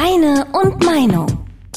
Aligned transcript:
Deine 0.00 0.46
und 0.52 0.84
Meinung. 0.84 1.26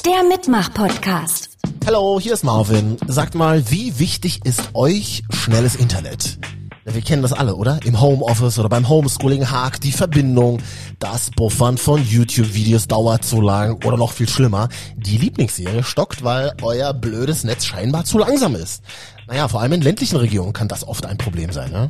Der 0.06 0.22
Mitmach-Podcast. 0.22 1.58
Hallo, 1.88 2.20
hier 2.20 2.34
ist 2.34 2.44
Marvin. 2.44 2.98
Sagt 3.08 3.34
mal, 3.34 3.72
wie 3.72 3.98
wichtig 3.98 4.42
ist 4.46 4.76
euch 4.76 5.24
schnelles 5.32 5.76
Internet? 5.76 6.38
Wir 6.86 7.02
kennen 7.02 7.24
das 7.24 7.34
alle, 7.34 7.56
oder? 7.56 7.80
Im 7.84 8.00
Homeoffice 8.00 8.60
oder 8.60 8.70
beim 8.70 8.88
Homeschooling 8.88 9.50
hakt 9.50 9.84
die 9.84 9.92
Verbindung. 9.92 10.62
Das 11.00 11.32
Buffern 11.32 11.80
von 11.80 12.06
YouTube-Videos 12.06 12.88
dauert 12.88 13.26
zu 13.26 13.42
lang 13.42 13.84
oder 13.86 13.98
noch 13.98 14.12
viel 14.12 14.30
schlimmer. 14.30 14.70
Die 14.98 15.18
Lieblingsserie 15.18 15.84
stockt, 15.84 16.24
weil 16.24 16.54
euer 16.62 16.94
blödes 16.94 17.44
Netz 17.44 17.66
scheinbar 17.66 18.06
zu 18.06 18.20
langsam 18.20 18.54
ist. 18.54 18.84
Naja, 19.26 19.48
vor 19.48 19.62
allem 19.62 19.74
in 19.74 19.82
ländlichen 19.82 20.18
Regionen 20.18 20.54
kann 20.54 20.68
das 20.68 20.88
oft 20.88 21.08
ein 21.08 21.18
Problem 21.18 21.52
sein, 21.52 21.72
ne? 21.72 21.90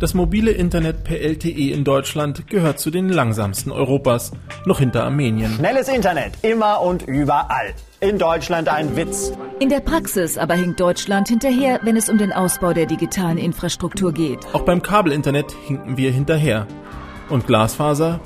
Das 0.00 0.14
mobile 0.14 0.50
Internet 0.50 1.04
per 1.04 1.20
LTE 1.20 1.74
in 1.74 1.84
Deutschland 1.84 2.46
gehört 2.46 2.80
zu 2.80 2.90
den 2.90 3.10
langsamsten 3.10 3.70
Europas, 3.70 4.32
noch 4.64 4.78
hinter 4.78 5.04
Armenien. 5.04 5.56
Schnelles 5.56 5.88
Internet, 5.88 6.32
immer 6.40 6.80
und 6.80 7.02
überall. 7.02 7.74
In 8.00 8.18
Deutschland 8.18 8.70
ein 8.70 8.96
Witz. 8.96 9.30
In 9.58 9.68
der 9.68 9.80
Praxis 9.80 10.38
aber 10.38 10.54
hinkt 10.54 10.80
Deutschland 10.80 11.28
hinterher, 11.28 11.80
wenn 11.82 11.98
es 11.98 12.08
um 12.08 12.16
den 12.16 12.32
Ausbau 12.32 12.72
der 12.72 12.86
digitalen 12.86 13.36
Infrastruktur 13.36 14.14
geht. 14.14 14.38
Auch 14.54 14.62
beim 14.62 14.80
Kabelinternet 14.80 15.54
hinken 15.66 15.98
wir 15.98 16.10
hinterher. 16.10 16.66
Und 17.28 17.46
Glasfaser? 17.46 18.20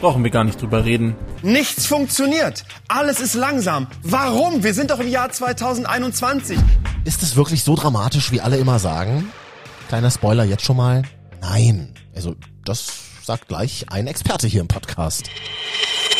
Brauchen 0.00 0.22
wir 0.22 0.30
gar 0.30 0.44
nicht 0.44 0.62
drüber 0.62 0.84
reden. 0.84 1.16
Nichts 1.42 1.86
funktioniert. 1.86 2.62
Alles 2.86 3.18
ist 3.18 3.34
langsam. 3.34 3.88
Warum? 4.04 4.62
Wir 4.62 4.74
sind 4.74 4.92
doch 4.92 5.00
im 5.00 5.08
Jahr 5.08 5.30
2021. 5.32 6.56
Ist 7.04 7.24
es 7.24 7.34
wirklich 7.34 7.64
so 7.64 7.74
dramatisch, 7.74 8.30
wie 8.30 8.40
alle 8.40 8.58
immer 8.58 8.78
sagen? 8.78 9.28
Kleiner 9.88 10.12
Spoiler 10.12 10.44
jetzt 10.44 10.64
schon 10.64 10.76
mal. 10.76 11.02
Nein. 11.40 11.94
Also, 12.14 12.34
das 12.64 13.24
sagt 13.24 13.48
gleich 13.48 13.86
ein 13.90 14.06
Experte 14.06 14.46
hier 14.46 14.60
im 14.60 14.68
Podcast. 14.68 15.30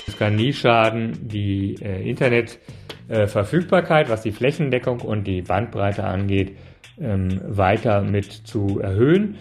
Es 0.07 0.16
kann 0.19 0.37
nie 0.37 0.52
schaden, 0.52 1.29
die 1.29 1.77
äh, 1.83 2.09
Internetverfügbarkeit, 2.09 4.07
äh, 4.07 4.10
was 4.10 4.23
die 4.23 4.32
Flächendeckung 4.32 5.01
und 5.01 5.24
die 5.24 5.43
Bandbreite 5.43 6.04
angeht, 6.04 6.57
ähm, 7.01 7.41
weiter 7.45 8.02
mit 8.02 8.32
zu 8.32 8.80
erhöhen. 8.80 9.37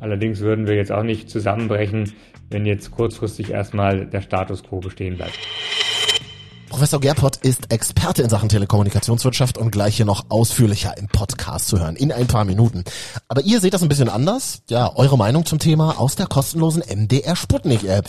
Allerdings 0.00 0.40
würden 0.40 0.66
wir 0.66 0.76
jetzt 0.76 0.92
auch 0.92 1.02
nicht 1.02 1.28
zusammenbrechen, 1.28 2.12
wenn 2.48 2.66
jetzt 2.66 2.90
kurzfristig 2.90 3.50
erstmal 3.50 4.06
der 4.06 4.22
Status 4.22 4.62
quo 4.62 4.80
bestehen 4.80 5.16
bleibt. 5.16 5.38
Professor 6.80 6.98
Gerpott 6.98 7.36
ist 7.42 7.70
Experte 7.70 8.22
in 8.22 8.30
Sachen 8.30 8.48
Telekommunikationswirtschaft 8.48 9.58
und 9.58 9.70
gleich 9.70 9.96
hier 9.96 10.06
noch 10.06 10.24
ausführlicher 10.30 10.96
im 10.96 11.08
Podcast 11.08 11.68
zu 11.68 11.78
hören, 11.78 11.94
in 11.94 12.10
ein 12.10 12.26
paar 12.26 12.46
Minuten. 12.46 12.84
Aber 13.28 13.42
ihr 13.42 13.60
seht 13.60 13.74
das 13.74 13.82
ein 13.82 13.90
bisschen 13.90 14.08
anders. 14.08 14.62
Ja, 14.70 14.90
eure 14.96 15.18
Meinung 15.18 15.44
zum 15.44 15.58
Thema 15.58 16.00
aus 16.00 16.16
der 16.16 16.26
kostenlosen 16.26 16.82
MDR 16.82 17.36
Sputnik 17.36 17.84
App. 17.84 18.08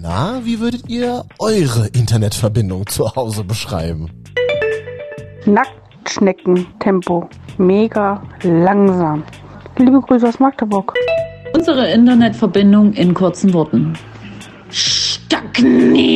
Na, 0.00 0.40
wie 0.44 0.60
würdet 0.60 0.88
ihr 0.88 1.24
eure 1.40 1.88
Internetverbindung 1.88 2.86
zu 2.86 3.12
Hause 3.16 3.42
beschreiben? 3.42 4.08
Nacktschneckentempo. 5.44 7.28
Mega 7.58 8.22
langsam. 8.44 9.24
Liebe 9.78 10.00
Grüße 10.00 10.28
aus 10.28 10.38
Magdeburg. 10.38 10.94
Unsere 11.54 11.90
Internetverbindung 11.90 12.92
in 12.92 13.14
kurzen 13.14 13.52
Worten. 13.52 13.98
Stagnieren! 14.70 16.12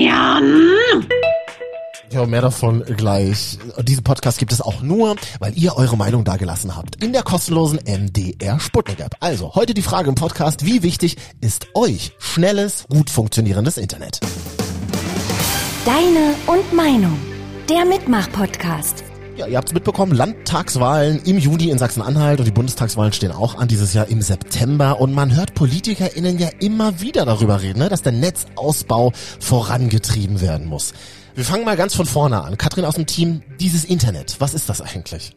Ja, 2.13 2.25
mehr 2.25 2.41
davon 2.41 2.85
gleich. 2.85 3.59
Diesen 3.83 4.05
Podcast 4.05 4.39
gibt 4.39 4.53
es 4.53 4.61
auch 4.61 4.81
nur, 4.81 5.17
weil 5.41 5.59
ihr 5.59 5.77
eure 5.77 5.97
Meinung 5.97 6.25
dagelassen 6.25 6.77
habt. 6.77 7.03
In 7.03 7.13
der 7.13 7.23
kostenlosen 7.23 7.81
MDR 7.85 8.61
Sputnik 8.61 9.01
App. 9.01 9.17
Also, 9.21 9.55
heute 9.55 9.75
die 9.75 9.83
Frage 9.83 10.09
im 10.09 10.15
Podcast, 10.15 10.65
wie 10.65 10.83
wichtig 10.83 11.17
ist 11.41 11.67
euch 11.75 12.13
schnelles, 12.19 12.87
gut 12.89 13.11
funktionierendes 13.11 13.77
Internet? 13.77 14.21
Deine 15.85 16.35
und 16.47 16.73
Meinung. 16.73 17.19
Der 17.69 17.85
Mitmach-Podcast. 17.85 19.03
Ja, 19.37 19.47
ihr 19.47 19.59
habt 19.59 19.69
es 19.69 19.75
mitbekommen, 19.75 20.13
Landtagswahlen 20.13 21.21
im 21.25 21.39
Juni 21.39 21.69
in 21.69 21.79
Sachsen-Anhalt 21.79 22.39
und 22.39 22.47
die 22.47 22.53
Bundestagswahlen 22.53 23.13
stehen 23.13 23.33
auch 23.33 23.57
an 23.57 23.69
dieses 23.69 23.93
Jahr 23.93 24.09
im 24.09 24.23
September 24.23 24.99
und 25.01 25.13
man 25.13 25.35
hört 25.35 25.55
PolitikerInnen 25.55 26.39
ja 26.39 26.49
immer 26.61 27.01
wieder 27.01 27.27
darüber 27.27 27.61
reden, 27.61 27.81
ne, 27.81 27.89
dass 27.91 28.01
der 28.01 28.13
Netzausbau 28.13 29.13
vorangetrieben 29.41 30.41
werden 30.41 30.69
muss. 30.69 30.95
Wir 31.37 31.45
fangen 31.45 31.67
mal 31.67 31.77
ganz 31.77 31.95
von 31.95 32.07
vorne 32.07 32.43
an. 32.43 32.57
Katrin 32.57 32.87
aus 32.87 32.95
dem 32.95 33.05
Team, 33.05 33.43
dieses 33.61 33.85
Internet, 33.85 34.37
was 34.39 34.55
ist 34.55 34.71
das 34.71 34.81
eigentlich? 34.81 35.37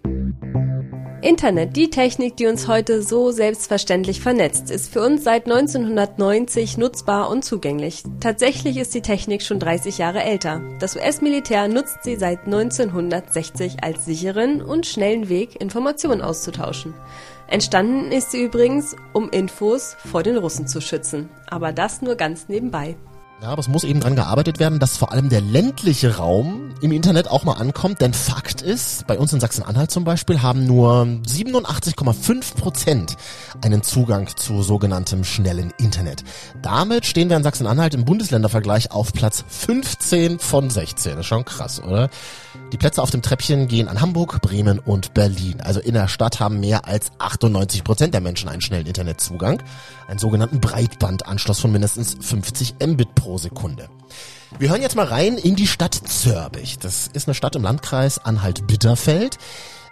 Internet, 1.21 1.75
die 1.75 1.89
Technik, 1.89 2.37
die 2.37 2.47
uns 2.47 2.69
heute 2.69 3.03
so 3.03 3.31
selbstverständlich 3.31 4.21
vernetzt, 4.21 4.71
ist 4.71 4.93
für 4.93 5.01
uns 5.01 5.25
seit 5.25 5.47
1990 5.47 6.77
nutzbar 6.77 7.29
und 7.29 7.43
zugänglich. 7.43 8.03
Tatsächlich 8.21 8.77
ist 8.77 8.93
die 8.93 9.01
Technik 9.01 9.41
schon 9.41 9.59
30 9.59 9.97
Jahre 9.97 10.23
älter. 10.23 10.61
Das 10.79 10.95
US-Militär 10.95 11.67
nutzt 11.67 12.05
sie 12.05 12.15
seit 12.15 12.45
1960 12.45 13.83
als 13.83 14.05
sicheren 14.05 14.61
und 14.61 14.87
schnellen 14.87 15.27
Weg, 15.27 15.59
Informationen 15.59 16.21
auszutauschen. 16.21 16.93
Entstanden 17.47 18.13
ist 18.13 18.31
sie 18.31 18.41
übrigens, 18.41 18.95
um 19.11 19.29
Infos 19.31 19.97
vor 20.09 20.23
den 20.23 20.37
Russen 20.37 20.65
zu 20.65 20.79
schützen. 20.79 21.27
Aber 21.49 21.73
das 21.73 22.01
nur 22.01 22.15
ganz 22.15 22.47
nebenbei. 22.47 22.95
Ja, 23.41 23.51
aber 23.51 23.61
es 23.61 23.69
muss 23.69 23.85
eben 23.85 24.01
dran 24.01 24.17
gearbeitet 24.17 24.59
werden, 24.59 24.79
dass 24.79 24.97
vor 24.97 25.13
allem 25.13 25.29
der 25.29 25.39
ländliche 25.39 26.17
Raum 26.17 26.75
im 26.81 26.91
Internet 26.91 27.29
auch 27.29 27.45
mal 27.45 27.53
ankommt. 27.53 28.01
Denn 28.01 28.13
Fakt 28.13 28.61
ist, 28.61 29.07
bei 29.07 29.17
uns 29.17 29.31
in 29.31 29.39
Sachsen-Anhalt 29.39 29.91
zum 29.91 30.03
Beispiel 30.03 30.41
haben 30.41 30.67
nur 30.67 31.03
87,5 31.03 32.55
Prozent 32.55 33.15
einen 33.61 33.81
Zugang 33.81 34.27
zu 34.35 34.61
sogenanntem 34.61 35.23
schnellen 35.23 35.71
Internet. 35.77 36.25
Damit 36.61 37.05
stehen 37.05 37.29
wir 37.29 37.37
in 37.37 37.43
Sachsen-Anhalt 37.43 37.93
im 37.93 38.03
Bundesländervergleich 38.03 38.91
auf 38.91 39.13
Platz 39.13 39.45
15 39.47 40.39
von 40.39 40.69
16. 40.69 41.13
Das 41.13 41.21
ist 41.21 41.27
schon 41.27 41.45
krass, 41.45 41.81
oder? 41.81 42.09
Die 42.73 42.77
Plätze 42.77 43.01
auf 43.01 43.09
dem 43.09 43.21
Treppchen 43.21 43.67
gehen 43.69 43.87
an 43.87 44.01
Hamburg, 44.01 44.41
Bremen 44.41 44.79
und 44.79 45.13
Berlin. 45.13 45.61
Also 45.61 45.79
in 45.79 45.93
der 45.93 46.09
Stadt 46.09 46.41
haben 46.41 46.59
mehr 46.59 46.87
als 46.87 47.11
98 47.19 47.85
Prozent 47.85 48.13
der 48.13 48.21
Menschen 48.21 48.49
einen 48.49 48.61
schnellen 48.61 48.85
Internetzugang. 48.85 49.63
Einen 50.07 50.19
sogenannten 50.19 50.59
Breitbandanschluss 50.59 51.59
von 51.59 51.71
mindestens 51.71 52.17
50 52.19 52.75
Mbit 52.85 53.15
pro 53.15 53.28
Sekunde. 53.37 53.89
Wir 54.57 54.69
hören 54.69 54.81
jetzt 54.81 54.95
mal 54.95 55.05
rein 55.05 55.37
in 55.37 55.55
die 55.55 55.67
Stadt 55.67 55.93
Zörbich. 55.93 56.79
Das 56.79 57.07
ist 57.07 57.27
eine 57.27 57.35
Stadt 57.35 57.55
im 57.55 57.63
Landkreis 57.63 58.17
Anhalt-Bitterfeld 58.17 59.37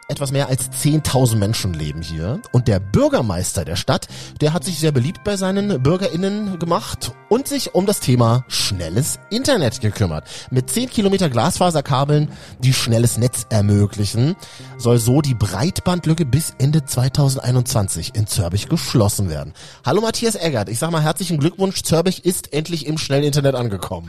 etwas 0.10 0.32
mehr 0.32 0.48
als 0.48 0.72
10.000 0.72 1.36
Menschen 1.36 1.74
leben 1.74 2.02
hier. 2.02 2.42
Und 2.54 2.70
der 2.70 2.80
Bürgermeister 2.80 3.66
der 3.66 3.76
Stadt, 3.76 4.08
der 4.40 4.54
hat 4.54 4.64
sich 4.64 4.80
sehr 4.80 4.94
beliebt 4.94 5.26
bei 5.26 5.36
seinen 5.36 5.84
BürgerInnen 5.84 6.60
gemacht 6.60 7.12
und 7.28 7.50
sich 7.50 7.76
um 7.76 7.86
das 7.86 8.00
Thema 8.00 8.46
schnelles 8.48 9.20
Internet 9.30 9.82
gekümmert. 9.82 10.26
Mit 10.50 10.70
10 10.70 10.90
Kilometer 10.90 11.30
Glasfaserkabeln, 11.30 12.32
die 12.60 12.72
schnelles 12.72 13.18
Netz 13.18 13.48
ermöglichen, 13.50 14.38
soll 14.78 14.98
so 14.98 15.22
die 15.22 15.36
Breitbandlücke 15.36 16.26
bis 16.26 16.54
Ende 16.58 16.86
2021 16.86 18.16
in 18.16 18.28
Zörbich 18.28 18.70
geschlossen 18.70 19.30
werden. 19.30 19.54
Hallo 19.86 20.00
Matthias 20.00 20.36
Eggert, 20.36 20.70
ich 20.70 20.80
sag 20.80 20.90
mal 20.92 21.04
herzlichen 21.04 21.38
Glückwunsch, 21.38 21.84
Zörbich 21.84 22.24
ist 22.24 22.54
endlich 22.54 22.88
im 22.88 22.98
schnellen 22.98 23.26
Internet 23.26 23.56
angekommen. 23.56 24.08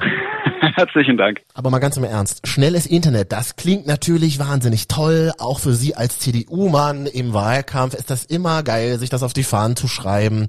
Herzlichen 0.75 1.17
Dank. 1.17 1.41
Aber 1.55 1.71
mal 1.71 1.79
ganz 1.79 1.97
im 1.97 2.05
Ernst, 2.05 2.47
schnelles 2.47 2.87
Internet, 2.87 3.33
das 3.33 3.57
klingt 3.57 3.87
natürlich 3.87 4.39
wahnsinnig 4.39 4.89
toll. 4.89 5.33
Auch 5.39 5.61
für 5.61 5.73
Sie 5.73 5.95
als 5.95 6.19
CDU-Mann 6.19 7.07
im 7.07 7.35
Wahlkampf 7.35 7.95
ist 7.95 8.11
das 8.11 8.25
immer 8.25 8.63
geil, 8.63 8.99
sich 8.99 9.11
das 9.11 9.23
auf 9.23 9.33
die 9.33 9.43
Fahnen 9.43 9.77
zu 9.77 9.89
schreiben. 9.89 10.49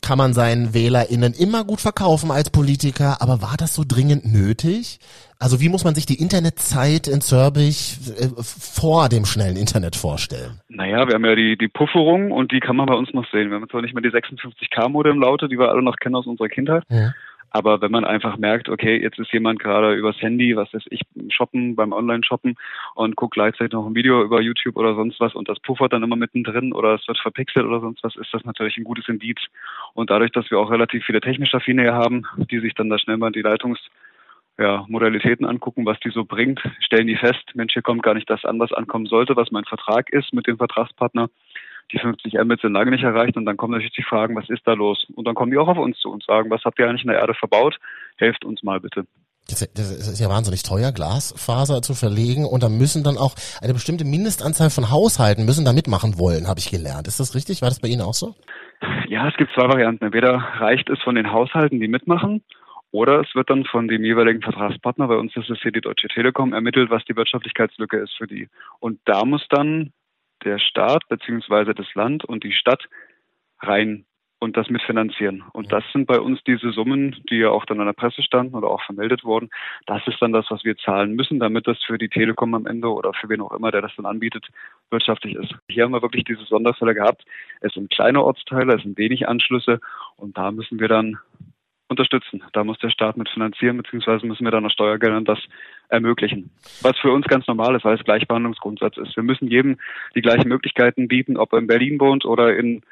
Kann 0.00 0.16
man 0.16 0.32
seinen 0.32 0.72
WählerInnen 0.72 1.34
immer 1.34 1.62
gut 1.62 1.80
verkaufen 1.80 2.30
als 2.30 2.48
Politiker, 2.48 3.20
aber 3.20 3.42
war 3.42 3.56
das 3.58 3.74
so 3.74 3.84
dringend 3.86 4.24
nötig? 4.24 4.98
Also 5.38 5.60
wie 5.60 5.68
muss 5.68 5.84
man 5.84 5.94
sich 5.94 6.06
die 6.06 6.18
Internetzeit 6.18 7.06
in 7.06 7.20
Zürbich 7.20 7.98
äh, 8.18 8.28
vor 8.42 9.10
dem 9.10 9.26
schnellen 9.26 9.56
Internet 9.56 9.94
vorstellen? 9.94 10.60
Naja, 10.68 11.06
wir 11.06 11.14
haben 11.14 11.24
ja 11.26 11.34
die, 11.34 11.58
die 11.58 11.68
Pufferung 11.68 12.32
und 12.32 12.50
die 12.50 12.60
kann 12.60 12.76
man 12.76 12.86
bei 12.86 12.94
uns 12.94 13.12
noch 13.12 13.30
sehen. 13.30 13.50
Wir 13.50 13.56
haben 13.56 13.68
zwar 13.68 13.82
nicht 13.82 13.92
mehr 13.92 14.02
die 14.02 14.08
56K-Modem-Laute, 14.08 15.48
die 15.48 15.58
wir 15.58 15.68
alle 15.68 15.82
noch 15.82 15.96
kennen 15.96 16.14
aus 16.14 16.26
unserer 16.26 16.48
Kindheit. 16.48 16.84
Ja. 16.88 17.12
Aber 17.54 17.80
wenn 17.80 17.92
man 17.92 18.04
einfach 18.04 18.36
merkt, 18.36 18.68
okay, 18.68 19.00
jetzt 19.00 19.16
ist 19.20 19.32
jemand 19.32 19.60
gerade 19.60 19.94
übers 19.94 20.20
Handy, 20.20 20.56
was 20.56 20.74
weiß 20.74 20.82
ich, 20.90 21.02
shoppen, 21.28 21.76
beim 21.76 21.92
Online-Shoppen 21.92 22.56
und 22.96 23.14
guckt 23.14 23.34
gleichzeitig 23.34 23.72
noch 23.72 23.86
ein 23.86 23.94
Video 23.94 24.24
über 24.24 24.40
YouTube 24.40 24.76
oder 24.76 24.96
sonst 24.96 25.20
was 25.20 25.36
und 25.36 25.48
das 25.48 25.60
puffert 25.60 25.92
dann 25.92 26.02
immer 26.02 26.16
mittendrin 26.16 26.72
oder 26.72 26.94
es 26.94 27.06
wird 27.06 27.16
verpixelt 27.20 27.64
oder 27.64 27.78
sonst 27.78 28.02
was, 28.02 28.16
ist 28.16 28.34
das 28.34 28.44
natürlich 28.44 28.76
ein 28.76 28.82
gutes 28.82 29.08
Indiz. 29.08 29.38
Und 29.92 30.10
dadurch, 30.10 30.32
dass 30.32 30.50
wir 30.50 30.58
auch 30.58 30.68
relativ 30.68 31.04
viele 31.04 31.20
technische 31.20 31.58
Affine 31.58 31.92
haben, 31.94 32.26
die 32.50 32.58
sich 32.58 32.74
dann 32.74 32.90
da 32.90 32.98
schnell 32.98 33.18
mal 33.18 33.30
die 33.30 33.42
Leitungs 33.42 33.78
ja, 34.58 34.84
Modalitäten 34.88 35.46
angucken, 35.46 35.86
was 35.86 36.00
die 36.00 36.10
so 36.10 36.24
bringt, 36.24 36.60
stellen 36.80 37.06
die 37.06 37.16
fest, 37.16 37.52
Mensch, 37.54 37.72
hier 37.72 37.82
kommt 37.82 38.02
gar 38.02 38.14
nicht 38.14 38.28
das 38.28 38.44
an, 38.44 38.58
was 38.58 38.72
ankommen 38.72 39.06
sollte, 39.06 39.36
was 39.36 39.52
mein 39.52 39.64
Vertrag 39.64 40.10
ist 40.10 40.32
mit 40.32 40.48
dem 40.48 40.56
Vertragspartner 40.56 41.30
die 41.92 41.98
50 41.98 42.34
Mbit 42.34 42.60
sind 42.60 42.72
lange 42.72 42.90
nicht 42.90 43.04
erreicht 43.04 43.36
und 43.36 43.44
dann 43.44 43.56
kommen 43.56 43.72
natürlich 43.72 43.94
die 43.94 44.02
Fragen, 44.02 44.34
was 44.36 44.48
ist 44.48 44.66
da 44.66 44.72
los? 44.72 45.06
Und 45.14 45.26
dann 45.26 45.34
kommen 45.34 45.50
die 45.50 45.58
auch 45.58 45.68
auf 45.68 45.78
uns 45.78 45.98
zu 45.98 46.10
und 46.10 46.24
sagen, 46.24 46.50
was 46.50 46.64
habt 46.64 46.78
ihr 46.78 46.88
eigentlich 46.88 47.04
in 47.04 47.10
der 47.10 47.20
Erde 47.20 47.34
verbaut? 47.34 47.78
Helft 48.16 48.44
uns 48.44 48.62
mal 48.62 48.80
bitte. 48.80 49.04
Das 49.46 49.60
ist 49.60 50.20
ja 50.20 50.30
wahnsinnig 50.30 50.62
teuer, 50.62 50.90
Glasfaser 50.90 51.82
zu 51.82 51.92
verlegen 51.92 52.46
und 52.46 52.62
da 52.62 52.70
müssen 52.70 53.04
dann 53.04 53.18
auch 53.18 53.34
eine 53.60 53.74
bestimmte 53.74 54.06
Mindestanzahl 54.06 54.70
von 54.70 54.90
Haushalten 54.90 55.44
müssen 55.44 55.66
da 55.66 55.74
mitmachen 55.74 56.18
wollen, 56.18 56.48
habe 56.48 56.60
ich 56.60 56.70
gelernt. 56.70 57.08
Ist 57.08 57.20
das 57.20 57.34
richtig? 57.34 57.60
War 57.60 57.68
das 57.68 57.80
bei 57.80 57.88
Ihnen 57.88 58.00
auch 58.00 58.14
so? 58.14 58.34
Ja, 59.08 59.28
es 59.28 59.36
gibt 59.36 59.52
zwei 59.52 59.68
Varianten. 59.68 60.06
Entweder 60.06 60.32
reicht 60.32 60.88
es 60.88 60.98
von 61.02 61.14
den 61.14 61.30
Haushalten, 61.30 61.78
die 61.78 61.88
mitmachen, 61.88 62.42
Oder 62.94 63.22
es 63.22 63.34
wird 63.34 63.50
dann 63.50 63.64
von 63.64 63.88
dem 63.88 64.04
jeweiligen 64.04 64.40
Vertragspartner, 64.40 65.08
bei 65.08 65.16
uns 65.16 65.34
ist 65.34 65.50
es 65.50 65.58
hier 65.60 65.72
die 65.72 65.80
Deutsche 65.80 66.06
Telekom, 66.06 66.52
ermittelt, 66.52 66.90
was 66.90 67.04
die 67.06 67.16
Wirtschaftlichkeitslücke 67.16 67.96
ist 67.96 68.14
für 68.16 68.28
die. 68.28 68.48
Und 68.78 69.00
da 69.04 69.24
muss 69.24 69.44
dann 69.50 69.92
der 70.44 70.58
Staat 70.58 71.02
beziehungsweise 71.08 71.74
das 71.74 71.92
Land 71.94 72.24
und 72.24 72.44
die 72.44 72.52
Stadt 72.52 72.84
rein 73.60 74.06
und 74.44 74.56
das 74.56 74.68
mitfinanzieren. 74.68 75.42
Und 75.52 75.72
das 75.72 75.82
sind 75.92 76.06
bei 76.06 76.20
uns 76.20 76.42
diese 76.44 76.70
Summen, 76.70 77.16
die 77.30 77.38
ja 77.38 77.50
auch 77.50 77.64
dann 77.64 77.80
an 77.80 77.86
der 77.86 77.94
Presse 77.94 78.22
standen 78.22 78.54
oder 78.54 78.68
auch 78.68 78.82
vermeldet 78.82 79.24
wurden. 79.24 79.48
Das 79.86 80.06
ist 80.06 80.20
dann 80.20 80.32
das, 80.32 80.46
was 80.50 80.64
wir 80.64 80.76
zahlen 80.76 81.14
müssen, 81.14 81.40
damit 81.40 81.66
das 81.66 81.82
für 81.82 81.98
die 81.98 82.10
Telekom 82.10 82.54
am 82.54 82.66
Ende 82.66 82.88
oder 82.88 83.12
für 83.14 83.28
wen 83.28 83.40
auch 83.40 83.52
immer, 83.52 83.70
der 83.70 83.82
das 83.82 83.96
dann 83.96 84.06
anbietet, 84.06 84.46
wirtschaftlich 84.90 85.34
ist. 85.34 85.54
Hier 85.68 85.84
haben 85.84 85.92
wir 85.92 86.02
wirklich 86.02 86.24
diese 86.24 86.44
Sonderfälle 86.44 86.94
gehabt. 86.94 87.24
Es 87.60 87.72
sind 87.72 87.90
kleine 87.90 88.22
Ortsteile, 88.22 88.74
es 88.74 88.82
sind 88.82 88.98
wenig 88.98 89.26
Anschlüsse 89.26 89.80
und 90.16 90.36
da 90.36 90.50
müssen 90.50 90.78
wir 90.78 90.88
dann 90.88 91.18
unterstützen. 91.94 92.42
Da 92.52 92.64
muss 92.64 92.78
der 92.78 92.90
Staat 92.90 93.16
mit 93.16 93.28
finanzieren, 93.28 93.76
beziehungsweise 93.76 94.26
müssen 94.26 94.44
wir 94.44 94.50
dann 94.50 94.66
aus 94.66 94.72
Steuergeldern 94.72 95.24
das 95.24 95.38
ermöglichen. 95.88 96.50
Was 96.82 96.98
für 96.98 97.12
uns 97.12 97.26
ganz 97.26 97.46
normal 97.46 97.76
ist, 97.76 97.84
weil 97.84 97.96
es 97.96 98.04
Gleichbehandlungsgrundsatz 98.04 98.96
ist. 98.98 99.16
Wir 99.16 99.22
müssen 99.22 99.48
jedem 99.48 99.78
die 100.14 100.22
gleichen 100.22 100.48
Möglichkeiten 100.48 101.08
bieten, 101.08 101.36
ob 101.36 101.52
er 101.52 101.60
in 101.60 101.66
Berlin 101.66 102.00
wohnt 102.00 102.24
oder 102.24 102.56
in 102.56 102.82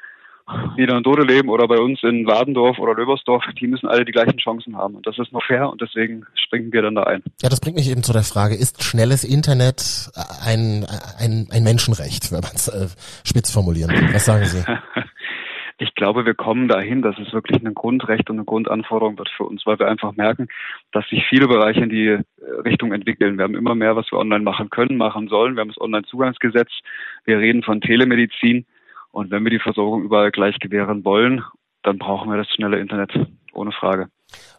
Nieder- 0.77 0.97
und 0.97 1.05
Dode 1.05 1.23
leben 1.23 1.49
oder 1.49 1.67
bei 1.67 1.77
uns 1.77 2.03
in 2.03 2.27
Wadendorf 2.27 2.77
oder 2.77 2.93
Löbersdorf, 2.95 3.43
die 3.59 3.67
müssen 3.67 3.87
alle 3.87 4.03
die 4.03 4.11
gleichen 4.11 4.37
Chancen 4.37 4.75
haben. 4.75 4.95
Und 4.95 5.07
das 5.07 5.17
ist 5.17 5.31
noch 5.31 5.43
fair 5.45 5.69
und 5.69 5.81
deswegen 5.81 6.25
springen 6.35 6.73
wir 6.73 6.81
dann 6.81 6.95
da 6.95 7.03
ein. 7.03 7.23
Ja, 7.41 7.49
das 7.49 7.61
bringt 7.61 7.77
mich 7.77 7.89
eben 7.89 8.03
zu 8.03 8.11
der 8.11 8.23
Frage, 8.23 8.55
ist 8.55 8.83
schnelles 8.83 9.23
Internet 9.23 10.11
ein, 10.43 10.85
ein, 11.17 11.47
ein 11.49 11.63
Menschenrecht, 11.63 12.31
wenn 12.31 12.41
man 12.41 12.51
es 12.55 12.67
äh, 12.67 12.87
spitz 13.23 13.51
formulieren 13.51 13.91
will? 13.91 14.13
Was 14.13 14.25
sagen 14.25 14.45
Sie? 14.45 14.63
ich 16.03 16.05
glaube, 16.05 16.25
wir 16.25 16.33
kommen 16.33 16.67
dahin, 16.67 17.01
dass 17.01 17.17
es 17.17 17.31
wirklich 17.31 17.65
ein 17.65 17.73
Grundrecht 17.73 18.29
und 18.29 18.35
eine 18.35 18.43
Grundanforderung 18.43 19.17
wird 19.17 19.29
für 19.29 19.45
uns, 19.45 19.65
weil 19.65 19.79
wir 19.79 19.87
einfach 19.87 20.11
merken, 20.17 20.49
dass 20.91 21.07
sich 21.07 21.25
viele 21.29 21.47
Bereiche 21.47 21.79
in 21.79 21.87
die 21.87 22.07
äh, 22.07 22.23
Richtung 22.65 22.91
entwickeln. 22.91 23.37
Wir 23.37 23.45
haben 23.45 23.55
immer 23.55 23.73
mehr, 23.73 23.95
was 23.95 24.11
wir 24.11 24.19
online 24.19 24.43
machen 24.43 24.69
können, 24.69 24.97
machen 24.97 25.29
sollen. 25.29 25.55
Wir 25.55 25.61
haben 25.61 25.69
das 25.69 25.79
Online-Zugangsgesetz. 25.79 26.69
Wir 27.23 27.39
reden 27.39 27.63
von 27.63 27.79
Telemedizin. 27.79 28.65
Und 29.13 29.31
wenn 29.31 29.45
wir 29.45 29.51
die 29.51 29.59
Versorgung 29.59 30.03
überall 30.03 30.31
gleich 30.31 30.59
gewähren 30.59 31.05
wollen, 31.05 31.41
dann 31.83 31.99
brauchen 31.99 32.29
wir 32.29 32.35
das 32.35 32.49
schnelle 32.49 32.79
Internet, 32.79 33.13
ohne 33.53 33.71
Frage. 33.71 34.09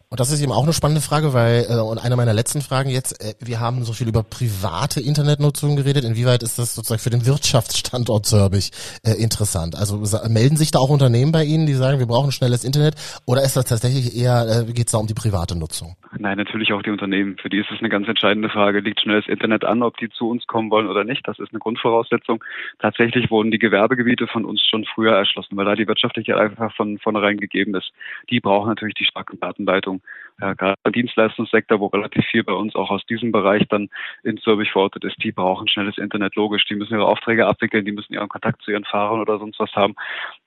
Und 0.09 0.19
das 0.19 0.31
ist 0.31 0.41
eben 0.41 0.51
auch 0.51 0.63
eine 0.63 0.73
spannende 0.73 1.01
Frage, 1.01 1.33
weil, 1.33 1.65
äh, 1.67 1.81
und 1.81 1.97
eine 1.97 2.15
meiner 2.15 2.33
letzten 2.33 2.61
Fragen 2.61 2.89
jetzt, 2.89 3.19
äh, 3.21 3.33
wir 3.43 3.59
haben 3.59 3.83
so 3.83 3.91
viel 3.91 4.07
über 4.07 4.21
private 4.23 5.01
Internetnutzung 5.01 5.75
geredet. 5.75 6.05
Inwieweit 6.05 6.43
ist 6.43 6.59
das 6.59 6.75
sozusagen 6.75 7.01
für 7.01 7.09
den 7.09 7.25
Wirtschaftsstandort 7.25 8.25
Zürbich 8.25 8.71
äh, 9.03 9.21
interessant? 9.21 9.75
Also 9.75 9.97
melden 10.29 10.57
sich 10.57 10.69
da 10.69 10.79
auch 10.79 10.89
Unternehmen 10.89 11.31
bei 11.31 11.43
Ihnen, 11.43 11.65
die 11.65 11.73
sagen, 11.73 11.97
wir 11.97 12.05
brauchen 12.05 12.31
schnelles 12.31 12.63
Internet? 12.63 12.95
Oder 13.25 13.41
ist 13.41 13.57
das 13.57 13.65
tatsächlich 13.65 14.15
eher, 14.15 14.45
äh, 14.69 14.71
geht 14.71 14.87
es 14.87 14.91
da 14.91 14.99
um 14.99 15.07
die 15.07 15.15
private 15.15 15.57
Nutzung? 15.57 15.95
Nein, 16.17 16.37
natürlich 16.37 16.71
auch 16.71 16.83
die 16.83 16.91
Unternehmen. 16.91 17.37
Für 17.41 17.49
die 17.49 17.57
ist 17.57 17.71
es 17.71 17.79
eine 17.79 17.89
ganz 17.89 18.07
entscheidende 18.07 18.49
Frage. 18.49 18.81
Liegt 18.81 19.01
schnelles 19.01 19.27
Internet 19.27 19.65
an, 19.65 19.81
ob 19.81 19.97
die 19.97 20.09
zu 20.09 20.29
uns 20.29 20.45
kommen 20.45 20.69
wollen 20.69 20.87
oder 20.87 21.03
nicht? 21.03 21.27
Das 21.27 21.39
ist 21.39 21.51
eine 21.51 21.59
Grundvoraussetzung. 21.59 22.43
Tatsächlich 22.79 23.31
wurden 23.31 23.49
die 23.49 23.59
Gewerbegebiete 23.59 24.27
von 24.27 24.45
uns 24.45 24.61
schon 24.69 24.85
früher 24.85 25.13
erschlossen, 25.13 25.57
weil 25.57 25.65
da 25.65 25.75
die 25.75 25.87
wirtschaftliche 25.87 26.37
einfach 26.37 26.73
von 26.75 26.99
vornherein 26.99 27.37
gegeben 27.37 27.75
ist. 27.75 27.91
Die 28.29 28.39
brauchen 28.39 28.69
natürlich 28.69 28.95
die 28.95 29.05
starken 29.05 29.39
Datenleitungen 29.39 29.95
ja, 30.41 30.53
gerade 30.53 30.75
der 30.83 30.91
Dienstleistungssektor, 30.91 31.79
wo 31.79 31.87
relativ 31.87 32.25
viel 32.25 32.43
bei 32.43 32.51
uns 32.51 32.75
auch 32.75 32.89
aus 32.89 33.05
diesem 33.05 33.31
Bereich 33.31 33.63
dann 33.69 33.89
in 34.23 34.37
Zürich 34.37 34.71
verortet 34.71 35.05
ist, 35.05 35.23
die 35.23 35.31
brauchen 35.31 35.67
schnelles 35.67 35.97
Internet, 35.97 36.35
logisch. 36.35 36.65
Die 36.65 36.75
müssen 36.75 36.93
ihre 36.93 37.05
Aufträge 37.05 37.47
abwickeln, 37.47 37.85
die 37.85 37.93
müssen 37.93 38.13
ihren 38.13 38.27
Kontakt 38.27 38.61
zu 38.61 38.71
ihren 38.71 38.83
Fahrern 38.83 39.21
oder 39.21 39.39
sonst 39.39 39.59
was 39.59 39.71
haben. 39.73 39.95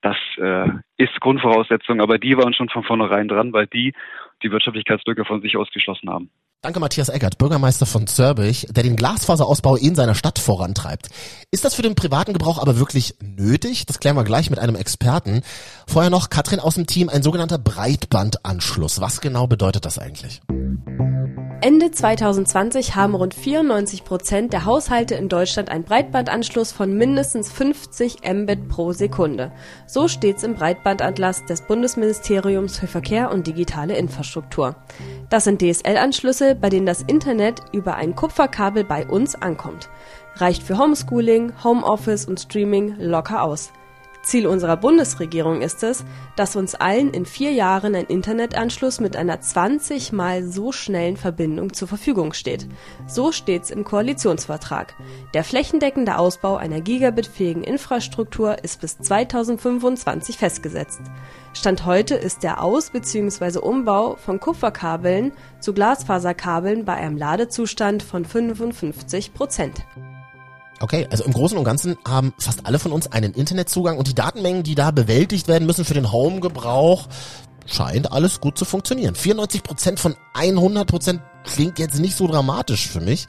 Das 0.03 0.17
äh, 0.37 0.69
ist 0.99 1.19
Grundvoraussetzung, 1.21 2.01
aber 2.01 2.19
die 2.19 2.37
waren 2.37 2.53
schon 2.53 2.69
von 2.69 2.85
vornherein 2.85 3.29
dran, 3.29 3.53
weil 3.53 3.67
die 3.67 3.95
die 4.43 4.51
Wirtschaftlichkeitslücke 4.51 5.25
von 5.25 5.41
sich 5.41 5.57
ausgeschlossen 5.57 6.11
haben. 6.11 6.31
Danke 6.61 6.81
Matthias 6.81 7.09
Eckert, 7.09 7.39
Bürgermeister 7.39 7.87
von 7.87 8.09
Zürbich, 8.09 8.67
der 8.69 8.83
den 8.83 8.97
Glasfaserausbau 8.97 9.77
in 9.77 9.95
seiner 9.95 10.17
Stadt 10.17 10.41
vorantreibt. 10.41 11.09
Ist 11.53 11.65
das 11.65 11.77
für 11.77 11.83
den 11.83 11.95
privaten 11.95 12.33
Gebrauch 12.33 12.59
aber 12.59 12.81
wirklich 12.81 13.15
nötig? 13.21 13.87
Das 13.87 14.01
klären 14.01 14.17
wir 14.17 14.25
gleich 14.25 14.51
mit 14.51 14.59
einem 14.59 14.75
Experten. 14.75 15.43
Vorher 15.87 16.11
noch 16.11 16.31
Katrin 16.31 16.59
aus 16.59 16.75
dem 16.75 16.89
Team, 16.89 17.09
ein 17.11 17.23
sogenannter 17.23 17.59
Breitbandanschluss. 17.59 19.01
Was 19.01 19.21
genau 19.21 19.47
bedeutet 19.47 19.85
das 19.85 20.01
eigentlich? 20.01 20.41
Ende 21.61 21.91
2020 21.91 22.95
haben 22.95 23.17
rund 23.17 23.35
94 23.35 24.05
Prozent 24.05 24.53
der 24.53 24.65
Haushalte 24.65 25.17
in 25.17 25.29
Deutschland 25.29 25.71
einen 25.71 25.83
Breitbandanschluss 25.83 26.71
von 26.71 26.97
mindestens 26.97 27.51
50 27.51 28.19
Mbit 28.33 28.69
pro 28.69 28.93
Sekunde. 28.93 29.51
So 29.85 30.07
steht's 30.07 30.45
im 30.45 30.55
Breitbandatlas 30.55 31.47
des 31.47 31.63
Bundesministeriums 31.63 32.79
für 32.79 32.87
Verkehr 32.87 33.33
und 33.33 33.49
digitale 33.49 33.97
Infrastruktur. 33.97 34.77
Das 35.31 35.43
sind 35.43 35.61
DSL-Anschlüsse, 35.61 36.55
bei 36.55 36.69
denen 36.69 36.87
das 36.87 37.03
Internet 37.03 37.61
über 37.73 37.97
ein 37.97 38.15
Kupferkabel 38.15 38.85
bei 38.85 39.05
uns 39.05 39.35
ankommt. 39.35 39.89
Reicht 40.37 40.63
für 40.63 40.79
Homeschooling, 40.79 41.53
Homeoffice 41.65 42.27
und 42.27 42.39
Streaming 42.39 42.95
locker 43.01 43.43
aus. 43.43 43.73
Ziel 44.29 44.47
unserer 44.47 44.77
Bundesregierung 44.77 45.63
ist 45.63 45.83
es, 45.83 46.05
dass 46.37 46.55
uns 46.55 46.75
allen 46.75 47.15
in 47.15 47.25
vier 47.25 47.51
Jahren 47.53 47.95
ein 47.95 48.05
Internetanschluss 48.05 49.01
mit 49.01 49.17
einer 49.17 49.41
20 49.41 50.13
mal 50.13 50.45
so 50.45 50.71
schnellen 50.71 51.17
Verbindung 51.17 51.73
zur 51.73 51.89
Verfügung 51.89 52.35
steht. 52.35 52.69
So 53.07 53.33
steht's 53.33 53.71
im 53.71 53.85
Koalitionsvertrag. 53.85 54.95
Der 55.33 55.45
flächendeckende 55.45 56.19
Ausbau 56.19 56.57
einer 56.57 56.83
gigabitfähigen 56.83 57.65
Infrastruktur 57.65 58.63
ist 58.63 58.83
bis 58.83 58.99
2025 58.99 60.37
festgesetzt. 60.37 61.01
Stand 61.55 61.87
heute 61.87 62.15
ist 62.15 62.43
der 62.43 62.63
Aus- 62.63 62.91
bzw. 62.91 63.61
Umbau 63.61 64.17
von 64.17 64.41
Kupferkabeln 64.41 65.33
zu 65.61 65.73
Glasfaserkabeln 65.73 66.85
bei 66.85 66.95
einem 66.95 67.17
Ladezustand 67.17 68.03
von 68.03 68.27
55 68.27 69.33
Prozent. 69.33 69.85
Okay, 70.81 71.07
also 71.11 71.25
im 71.25 71.33
Großen 71.33 71.59
und 71.59 71.65
Ganzen 71.65 71.97
haben 72.07 72.33
fast 72.39 72.67
alle 72.67 72.79
von 72.79 72.93
uns 72.93 73.11
einen 73.11 73.33
Internetzugang 73.35 73.99
und 73.99 74.07
die 74.07 74.15
Datenmengen, 74.15 74.63
die 74.63 74.75
da 74.75 74.91
bewältigt 74.91 75.49
werden 75.49 75.67
müssen 75.67 75.85
für 75.85 75.95
den 75.95 76.13
Home-Gebrauch, 76.13 77.09
scheint 77.67 78.13
alles 78.13 78.41
gut 78.41 78.57
zu 78.57 78.65
funktionieren. 78.65 79.15
94% 79.15 79.99
von 79.99 80.15
100% 80.35 81.21
klingt 81.45 81.79
jetzt 81.79 81.99
nicht 81.99 82.17
so 82.17 82.27
dramatisch 82.27 82.89
für 82.89 83.01
mich. 83.01 83.27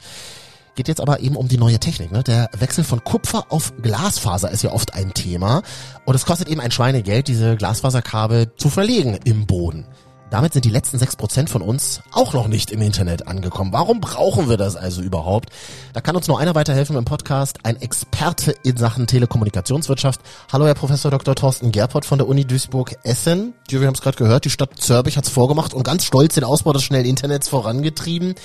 Geht 0.76 0.88
jetzt 0.88 1.00
aber 1.00 1.20
eben 1.20 1.36
um 1.36 1.48
die 1.48 1.58
neue 1.58 1.80
Technik. 1.80 2.12
Ne? 2.12 2.22
Der 2.22 2.48
Wechsel 2.56 2.84
von 2.84 3.02
Kupfer 3.02 3.46
auf 3.50 3.72
Glasfaser 3.82 4.50
ist 4.50 4.62
ja 4.62 4.72
oft 4.72 4.94
ein 4.94 5.12
Thema. 5.12 5.62
Und 6.04 6.14
es 6.14 6.24
kostet 6.24 6.48
eben 6.48 6.60
ein 6.60 6.70
Schweinegeld, 6.70 7.28
diese 7.28 7.56
Glasfaserkabel 7.56 8.52
zu 8.56 8.70
verlegen 8.70 9.18
im 9.24 9.46
Boden. 9.46 9.86
Damit 10.30 10.52
sind 10.52 10.64
die 10.64 10.70
letzten 10.70 10.96
sechs 10.96 11.16
Prozent 11.16 11.50
von 11.50 11.60
uns 11.60 12.02
auch 12.12 12.34
noch 12.34 12.46
nicht 12.46 12.70
im 12.70 12.80
Internet 12.82 13.26
angekommen. 13.26 13.72
Warum 13.72 14.00
brauchen 14.00 14.48
wir 14.48 14.56
das 14.56 14.76
also 14.76 15.02
überhaupt? 15.02 15.50
Da 15.92 16.00
kann 16.00 16.14
uns 16.14 16.28
nur 16.28 16.38
einer 16.38 16.54
weiterhelfen 16.54 16.94
im 16.96 17.04
Podcast, 17.04 17.58
ein 17.64 17.82
Experte 17.82 18.54
in 18.62 18.76
Sachen 18.76 19.08
Telekommunikationswirtschaft. 19.08 20.20
Hallo, 20.52 20.66
Herr 20.66 20.74
Professor 20.74 21.10
Dr. 21.10 21.34
Thorsten 21.34 21.72
Gerpott 21.72 22.04
von 22.04 22.18
der 22.18 22.28
Uni 22.28 22.44
Duisburg-Essen. 22.44 23.54
Wir 23.68 23.84
haben 23.84 23.94
es 23.94 24.02
gerade 24.02 24.16
gehört, 24.16 24.44
die 24.44 24.50
Stadt 24.50 24.70
Zörbich 24.78 25.16
hat 25.16 25.24
es 25.24 25.30
vorgemacht 25.30 25.74
und 25.74 25.82
ganz 25.82 26.04
stolz 26.04 26.34
den 26.34 26.44
Ausbau 26.44 26.72
des 26.72 26.84
schnellen 26.84 27.06
Internets 27.06 27.48
vorangetrieben. 27.48 28.36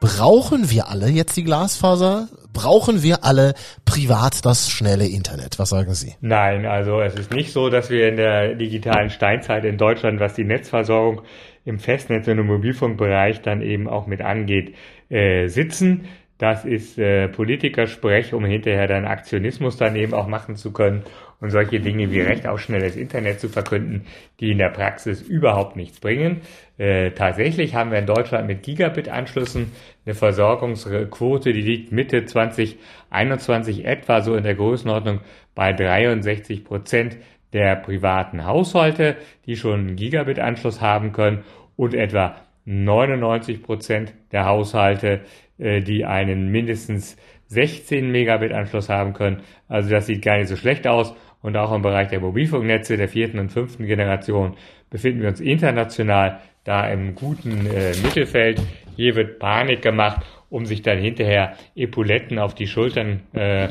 Brauchen 0.00 0.70
wir 0.70 0.88
alle 0.88 1.08
jetzt 1.08 1.36
die 1.36 1.44
Glasfaser? 1.44 2.28
Brauchen 2.52 3.02
wir 3.02 3.24
alle 3.24 3.54
privat 3.84 4.44
das 4.44 4.70
schnelle 4.70 5.06
Internet? 5.06 5.58
Was 5.58 5.70
sagen 5.70 5.94
Sie? 5.94 6.14
Nein, 6.20 6.66
also 6.66 7.00
es 7.00 7.14
ist 7.14 7.32
nicht 7.32 7.52
so, 7.52 7.70
dass 7.70 7.90
wir 7.90 8.08
in 8.08 8.16
der 8.16 8.54
digitalen 8.54 9.10
Steinzeit 9.10 9.64
in 9.64 9.78
Deutschland, 9.78 10.20
was 10.20 10.34
die 10.34 10.44
Netzversorgung 10.44 11.22
im 11.64 11.78
Festnetz- 11.78 12.28
und 12.28 12.38
im 12.38 12.46
Mobilfunkbereich 12.46 13.42
dann 13.42 13.62
eben 13.62 13.88
auch 13.88 14.06
mit 14.06 14.20
angeht, 14.20 14.74
äh, 15.08 15.48
sitzen. 15.48 16.06
Das 16.38 16.66
ist 16.66 16.98
äh, 16.98 17.28
Politikersprech, 17.28 18.34
um 18.34 18.44
hinterher 18.44 18.86
dann 18.86 19.06
Aktionismus 19.06 19.78
dann 19.78 19.96
eben 19.96 20.12
auch 20.12 20.26
machen 20.26 20.56
zu 20.56 20.72
können 20.72 21.04
und 21.40 21.50
solche 21.50 21.80
Dinge 21.80 22.10
wie 22.10 22.20
Recht 22.20 22.46
auf 22.46 22.60
schnelles 22.60 22.96
Internet 22.96 23.40
zu 23.40 23.48
verkünden, 23.48 24.06
die 24.40 24.52
in 24.52 24.58
der 24.58 24.70
Praxis 24.70 25.22
überhaupt 25.22 25.76
nichts 25.76 26.00
bringen. 26.00 26.40
Äh, 26.78 27.10
tatsächlich 27.12 27.74
haben 27.74 27.90
wir 27.90 27.98
in 27.98 28.06
Deutschland 28.06 28.46
mit 28.46 28.62
Gigabit-Anschlüssen 28.62 29.72
eine 30.04 30.14
Versorgungsquote, 30.14 31.52
die 31.52 31.62
liegt 31.62 31.92
Mitte 31.92 32.24
2021 32.24 33.84
etwa 33.84 34.22
so 34.22 34.34
in 34.34 34.44
der 34.44 34.54
Größenordnung 34.54 35.20
bei 35.54 35.72
63 35.72 36.64
Prozent 36.64 37.16
der 37.52 37.76
privaten 37.76 38.44
Haushalte, 38.44 39.16
die 39.46 39.56
schon 39.56 39.80
einen 39.80 39.96
Gigabit-Anschluss 39.96 40.80
haben 40.80 41.12
können 41.12 41.44
und 41.76 41.94
etwa 41.94 42.36
99 42.66 43.62
Prozent 43.62 44.12
der 44.32 44.44
Haushalte, 44.44 45.20
die 45.58 46.04
einen 46.04 46.50
mindestens 46.50 47.16
16 47.48 48.10
Megabit 48.10 48.52
Anschluss 48.52 48.88
haben 48.88 49.12
können. 49.12 49.42
Also 49.68 49.90
das 49.90 50.06
sieht 50.06 50.22
gar 50.22 50.36
nicht 50.36 50.48
so 50.48 50.56
schlecht 50.56 50.86
aus. 50.86 51.14
Und 51.42 51.56
auch 51.56 51.72
im 51.72 51.82
Bereich 51.82 52.08
der 52.08 52.20
Mobilfunknetze 52.20 52.96
der 52.96 53.08
vierten 53.08 53.38
und 53.38 53.50
fünften 53.50 53.86
Generation 53.86 54.56
befinden 54.90 55.22
wir 55.22 55.28
uns 55.28 55.40
international 55.40 56.40
da 56.64 56.88
im 56.88 57.14
guten 57.14 57.66
äh, 57.66 57.94
Mittelfeld. 58.02 58.60
Hier 58.96 59.14
wird 59.14 59.38
Panik 59.38 59.82
gemacht, 59.82 60.26
um 60.50 60.66
sich 60.66 60.82
dann 60.82 60.98
hinterher 60.98 61.54
Epauletten 61.76 62.38
auf 62.38 62.54
die 62.54 62.66
Schultern 62.66 63.20
äh, 63.32 63.68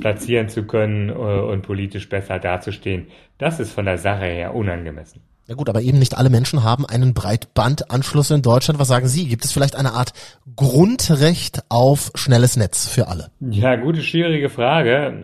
platzieren 0.00 0.48
zu 0.48 0.66
können 0.66 1.08
äh, 1.08 1.12
und 1.12 1.62
politisch 1.62 2.08
besser 2.08 2.38
dazustehen. 2.38 3.06
Das 3.38 3.60
ist 3.60 3.72
von 3.72 3.86
der 3.86 3.98
Sache 3.98 4.26
her 4.26 4.54
unangemessen. 4.54 5.22
Ja 5.48 5.54
gut, 5.54 5.68
aber 5.68 5.80
eben 5.80 6.00
nicht 6.00 6.18
alle 6.18 6.28
Menschen 6.28 6.64
haben 6.64 6.84
einen 6.86 7.14
Breitbandanschluss 7.14 8.32
in 8.32 8.42
Deutschland. 8.42 8.80
Was 8.80 8.88
sagen 8.88 9.06
Sie? 9.06 9.28
Gibt 9.28 9.44
es 9.44 9.52
vielleicht 9.52 9.76
eine 9.76 9.92
Art 9.92 10.12
Grundrecht 10.56 11.62
auf 11.68 12.10
schnelles 12.16 12.56
Netz 12.56 12.88
für 12.88 13.06
alle? 13.06 13.30
Ja, 13.38 13.76
gute, 13.76 14.02
schwierige 14.02 14.50
Frage. 14.50 15.14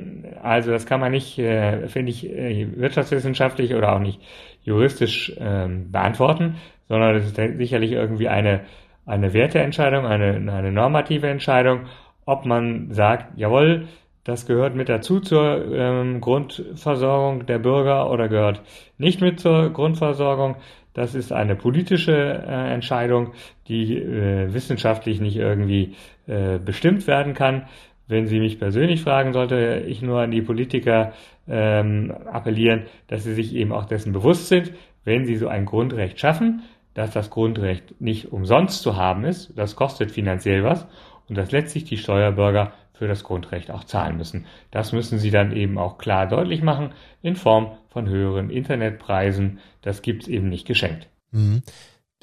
Also 0.40 0.70
das 0.70 0.86
kann 0.86 1.00
man 1.00 1.10
nicht, 1.10 1.40
äh, 1.40 1.88
finde 1.88 2.12
ich, 2.12 2.24
äh, 2.24 2.68
wirtschaftswissenschaftlich 2.76 3.74
oder 3.74 3.92
auch 3.94 3.98
nicht 3.98 4.20
juristisch 4.62 5.32
ähm, 5.38 5.90
beantworten, 5.90 6.54
sondern 6.88 7.16
es 7.16 7.26
ist 7.26 7.36
sicherlich 7.56 7.90
irgendwie 7.90 8.28
eine, 8.28 8.60
eine 9.06 9.32
Werteentscheidung, 9.32 10.06
eine, 10.06 10.52
eine 10.52 10.70
normative 10.70 11.28
Entscheidung, 11.28 11.86
ob 12.26 12.46
man 12.46 12.92
sagt, 12.92 13.36
jawohl, 13.36 13.88
das 14.24 14.46
gehört 14.46 14.74
mit 14.74 14.88
dazu 14.88 15.20
zur 15.20 15.72
ähm, 15.74 16.20
Grundversorgung 16.20 17.46
der 17.46 17.58
Bürger 17.58 18.10
oder 18.10 18.28
gehört 18.28 18.62
nicht 18.98 19.20
mit 19.20 19.40
zur 19.40 19.70
Grundversorgung. 19.70 20.56
Das 20.94 21.14
ist 21.14 21.32
eine 21.32 21.56
politische 21.56 22.12
äh, 22.12 22.74
Entscheidung, 22.74 23.32
die 23.68 23.96
äh, 23.96 24.52
wissenschaftlich 24.52 25.20
nicht 25.20 25.36
irgendwie 25.36 25.94
äh, 26.26 26.58
bestimmt 26.58 27.06
werden 27.06 27.34
kann. 27.34 27.66
Wenn 28.08 28.26
Sie 28.26 28.40
mich 28.40 28.58
persönlich 28.58 29.00
fragen, 29.02 29.32
sollte 29.32 29.84
ich 29.86 30.02
nur 30.02 30.20
an 30.20 30.30
die 30.30 30.42
Politiker 30.42 31.12
ähm, 31.48 32.12
appellieren, 32.30 32.82
dass 33.08 33.24
sie 33.24 33.34
sich 33.34 33.54
eben 33.54 33.72
auch 33.72 33.86
dessen 33.86 34.12
bewusst 34.12 34.48
sind, 34.48 34.72
wenn 35.04 35.26
sie 35.26 35.36
so 35.36 35.48
ein 35.48 35.64
Grundrecht 35.64 36.20
schaffen, 36.20 36.62
dass 36.94 37.10
das 37.10 37.30
Grundrecht 37.30 38.00
nicht 38.00 38.32
umsonst 38.32 38.82
zu 38.82 38.96
haben 38.96 39.24
ist, 39.24 39.52
das 39.56 39.76
kostet 39.76 40.10
finanziell 40.10 40.62
was 40.62 40.86
und 41.28 41.38
dass 41.38 41.50
letztlich 41.52 41.84
die 41.84 41.96
Steuerbürger 41.96 42.72
für 43.02 43.09
das 43.09 43.25
Grundrecht 43.25 43.73
auch 43.73 43.82
zahlen 43.82 44.16
müssen. 44.16 44.47
Das 44.71 44.92
müssen 44.92 45.18
sie 45.18 45.32
dann 45.32 45.50
eben 45.50 45.76
auch 45.76 45.99
klar 45.99 46.28
deutlich 46.28 46.62
machen 46.62 46.90
in 47.21 47.35
Form 47.35 47.73
von 47.88 48.09
höheren 48.09 48.49
Internetpreisen. 48.49 49.59
Das 49.80 50.02
gibt's 50.02 50.28
eben 50.28 50.49
nicht 50.49 50.68
geschenkt. 50.68 51.09
Mhm. 51.32 51.62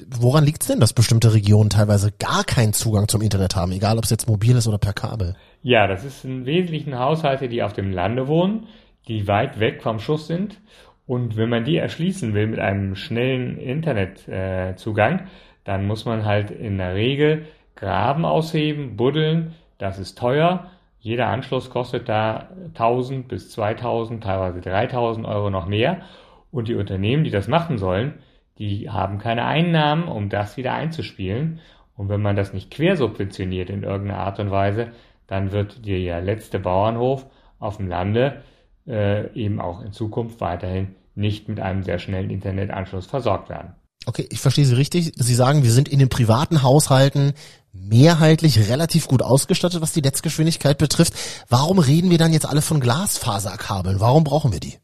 Woran 0.08 0.42
liegt 0.42 0.62
es 0.62 0.68
denn, 0.68 0.80
dass 0.80 0.94
bestimmte 0.94 1.34
Regionen 1.34 1.68
teilweise 1.68 2.12
gar 2.12 2.44
keinen 2.44 2.72
Zugang 2.72 3.08
zum 3.08 3.20
Internet 3.20 3.56
haben, 3.56 3.72
egal 3.72 3.98
ob 3.98 4.04
es 4.04 4.10
jetzt 4.10 4.26
mobil 4.26 4.56
ist 4.56 4.66
oder 4.66 4.78
per 4.78 4.94
Kabel? 4.94 5.36
Ja, 5.60 5.86
das 5.86 6.02
ist 6.02 6.24
im 6.24 6.46
Wesentlichen 6.46 6.98
Haushalte, 6.98 7.50
die 7.50 7.62
auf 7.62 7.74
dem 7.74 7.92
Lande 7.92 8.26
wohnen, 8.26 8.66
die 9.06 9.28
weit 9.28 9.60
weg 9.60 9.82
vom 9.82 9.98
Schuss 9.98 10.28
sind. 10.28 10.62
Und 11.06 11.36
wenn 11.36 11.50
man 11.50 11.64
die 11.64 11.76
erschließen 11.76 12.32
will 12.32 12.46
mit 12.46 12.58
einem 12.58 12.96
schnellen 12.96 13.58
Internetzugang, 13.58 15.18
äh, 15.18 15.24
dann 15.64 15.86
muss 15.86 16.06
man 16.06 16.24
halt 16.24 16.50
in 16.50 16.78
der 16.78 16.94
Regel 16.94 17.44
Graben 17.76 18.24
ausheben, 18.24 18.96
buddeln, 18.96 19.54
das 19.80 19.98
ist 19.98 20.18
teuer. 20.18 20.70
Jeder 20.98 21.28
Anschluss 21.28 21.70
kostet 21.70 22.08
da 22.08 22.50
1000 22.74 23.26
bis 23.26 23.50
2000, 23.50 24.22
teilweise 24.22 24.60
3000 24.60 25.26
Euro 25.26 25.50
noch 25.50 25.66
mehr. 25.66 26.02
Und 26.50 26.68
die 26.68 26.74
Unternehmen, 26.74 27.24
die 27.24 27.30
das 27.30 27.48
machen 27.48 27.78
sollen, 27.78 28.20
die 28.58 28.90
haben 28.90 29.18
keine 29.18 29.46
Einnahmen, 29.46 30.04
um 30.04 30.28
das 30.28 30.56
wieder 30.56 30.74
einzuspielen. 30.74 31.60
Und 31.96 32.08
wenn 32.08 32.20
man 32.20 32.36
das 32.36 32.52
nicht 32.52 32.70
quersubventioniert 32.70 33.70
in 33.70 33.82
irgendeiner 33.82 34.20
Art 34.20 34.38
und 34.38 34.50
Weise, 34.50 34.92
dann 35.26 35.52
wird 35.52 35.86
der 35.86 36.20
letzte 36.20 36.58
Bauernhof 36.58 37.26
auf 37.58 37.78
dem 37.78 37.88
Lande 37.88 38.42
äh, 38.86 39.32
eben 39.32 39.60
auch 39.60 39.80
in 39.80 39.92
Zukunft 39.92 40.40
weiterhin 40.40 40.96
nicht 41.14 41.48
mit 41.48 41.60
einem 41.60 41.82
sehr 41.82 41.98
schnellen 41.98 42.30
Internetanschluss 42.30 43.06
versorgt 43.06 43.48
werden. 43.48 43.74
Okay, 44.06 44.26
ich 44.30 44.40
verstehe 44.40 44.64
Sie 44.64 44.74
richtig. 44.74 45.12
Sie 45.16 45.34
sagen, 45.34 45.62
wir 45.62 45.70
sind 45.70 45.88
in 45.88 45.98
den 45.98 46.08
privaten 46.08 46.62
Haushalten 46.62 47.34
mehrheitlich 47.72 48.70
relativ 48.70 49.06
gut 49.06 49.22
ausgestattet, 49.22 49.80
was 49.80 49.92
die 49.92 50.02
Netzgeschwindigkeit 50.02 50.78
betrifft. 50.78 51.14
Warum 51.48 51.78
reden 51.78 52.10
wir 52.10 52.18
dann 52.18 52.32
jetzt 52.32 52.46
alle 52.46 52.62
von 52.62 52.80
Glasfaserkabeln? 52.80 54.00
Warum 54.00 54.24
brauchen 54.24 54.52
wir 54.52 54.60
die? 54.60 54.74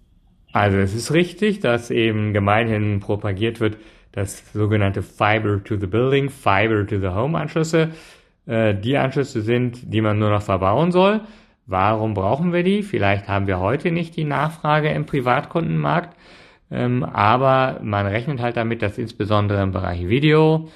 Also 0.53 0.79
es 0.79 0.95
ist 0.95 1.13
richtig, 1.13 1.61
dass 1.61 1.91
eben 1.91 2.33
gemeinhin 2.33 3.01
propagiert 3.01 3.61
wird, 3.61 3.79
dass 4.13 4.43
sogenannte 4.55 5.03
Fiber 5.03 5.63
to 5.63 5.77
the 5.79 5.87
Building, 5.87 6.31
Fiber 6.31 6.87
to 6.87 6.99
the 6.99 7.09
Home 7.09 7.39
Anschlüsse 7.39 7.91
äh, 8.47 8.75
die 8.75 8.97
Anschlüsse 8.97 9.43
sind, 9.43 9.93
die 9.93 10.01
man 10.01 10.19
nur 10.19 10.31
noch 10.31 10.43
verbauen 10.43 10.93
soll. 10.93 11.21
Warum 11.67 12.15
brauchen 12.15 12.53
wir 12.53 12.63
die? 12.63 12.83
Vielleicht 12.83 13.27
haben 13.27 13.49
wir 13.49 13.59
heute 13.59 13.91
nicht 13.91 14.17
die 14.17 14.25
Nachfrage 14.25 14.89
im 14.91 15.05
Privatkundenmarkt, 15.05 16.17
ähm, 16.71 17.05
aber 17.05 17.81
man 17.83 18.07
rechnet 18.07 18.41
halt 18.41 18.57
damit, 18.57 18.83
dass 18.83 18.99
insbesondere 18.99 19.63
im 19.63 19.73
Bereich 19.73 20.09
Video, 20.09 20.69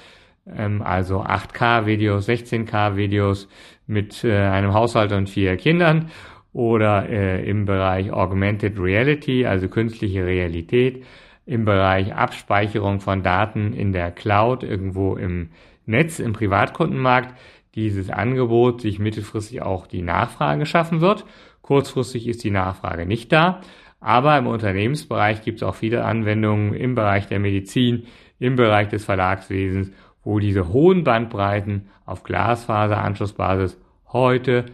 ähm, 0.47 0.81
also 0.81 1.21
8K-Videos, 1.23 2.27
16K-Videos 2.27 3.47
mit 3.87 4.23
äh, 4.23 4.37
einem 4.37 4.73
Haushalt 4.73 5.11
und 5.11 5.29
vier 5.29 5.57
Kindern 5.57 6.09
oder 6.53 7.07
äh, 7.09 7.47
im 7.49 7.65
Bereich 7.65 8.11
Augmented 8.11 8.79
Reality, 8.79 9.45
also 9.45 9.67
künstliche 9.67 10.25
Realität, 10.25 11.05
im 11.45 11.65
Bereich 11.65 12.13
Abspeicherung 12.13 12.99
von 12.99 13.23
Daten 13.23 13.73
in 13.73 13.93
der 13.93 14.11
Cloud 14.11 14.63
irgendwo 14.63 15.15
im 15.15 15.49
Netz, 15.85 16.19
im 16.19 16.33
Privatkundenmarkt, 16.33 17.37
dieses 17.75 18.09
Angebot 18.09 18.81
sich 18.81 18.99
mittelfristig 18.99 19.61
auch 19.61 19.87
die 19.87 20.01
Nachfrage 20.01 20.65
schaffen 20.65 21.01
wird. 21.01 21.25
Kurzfristig 21.61 22.27
ist 22.27 22.43
die 22.43 22.51
Nachfrage 22.51 23.05
nicht 23.05 23.31
da, 23.31 23.61
aber 24.01 24.37
im 24.37 24.47
Unternehmensbereich 24.47 25.41
gibt 25.43 25.61
es 25.61 25.63
auch 25.63 25.75
viele 25.75 26.03
Anwendungen 26.03 26.73
im 26.73 26.95
Bereich 26.95 27.27
der 27.27 27.39
Medizin, 27.39 28.07
im 28.39 28.57
Bereich 28.57 28.89
des 28.89 29.05
Verlagswesens 29.05 29.91
wo 30.23 30.39
diese 30.39 30.71
hohen 30.71 31.03
Bandbreiten 31.03 31.89
auf 32.05 32.23
Glasfaseranschlussbasis 32.23 33.77
heute 34.07 34.65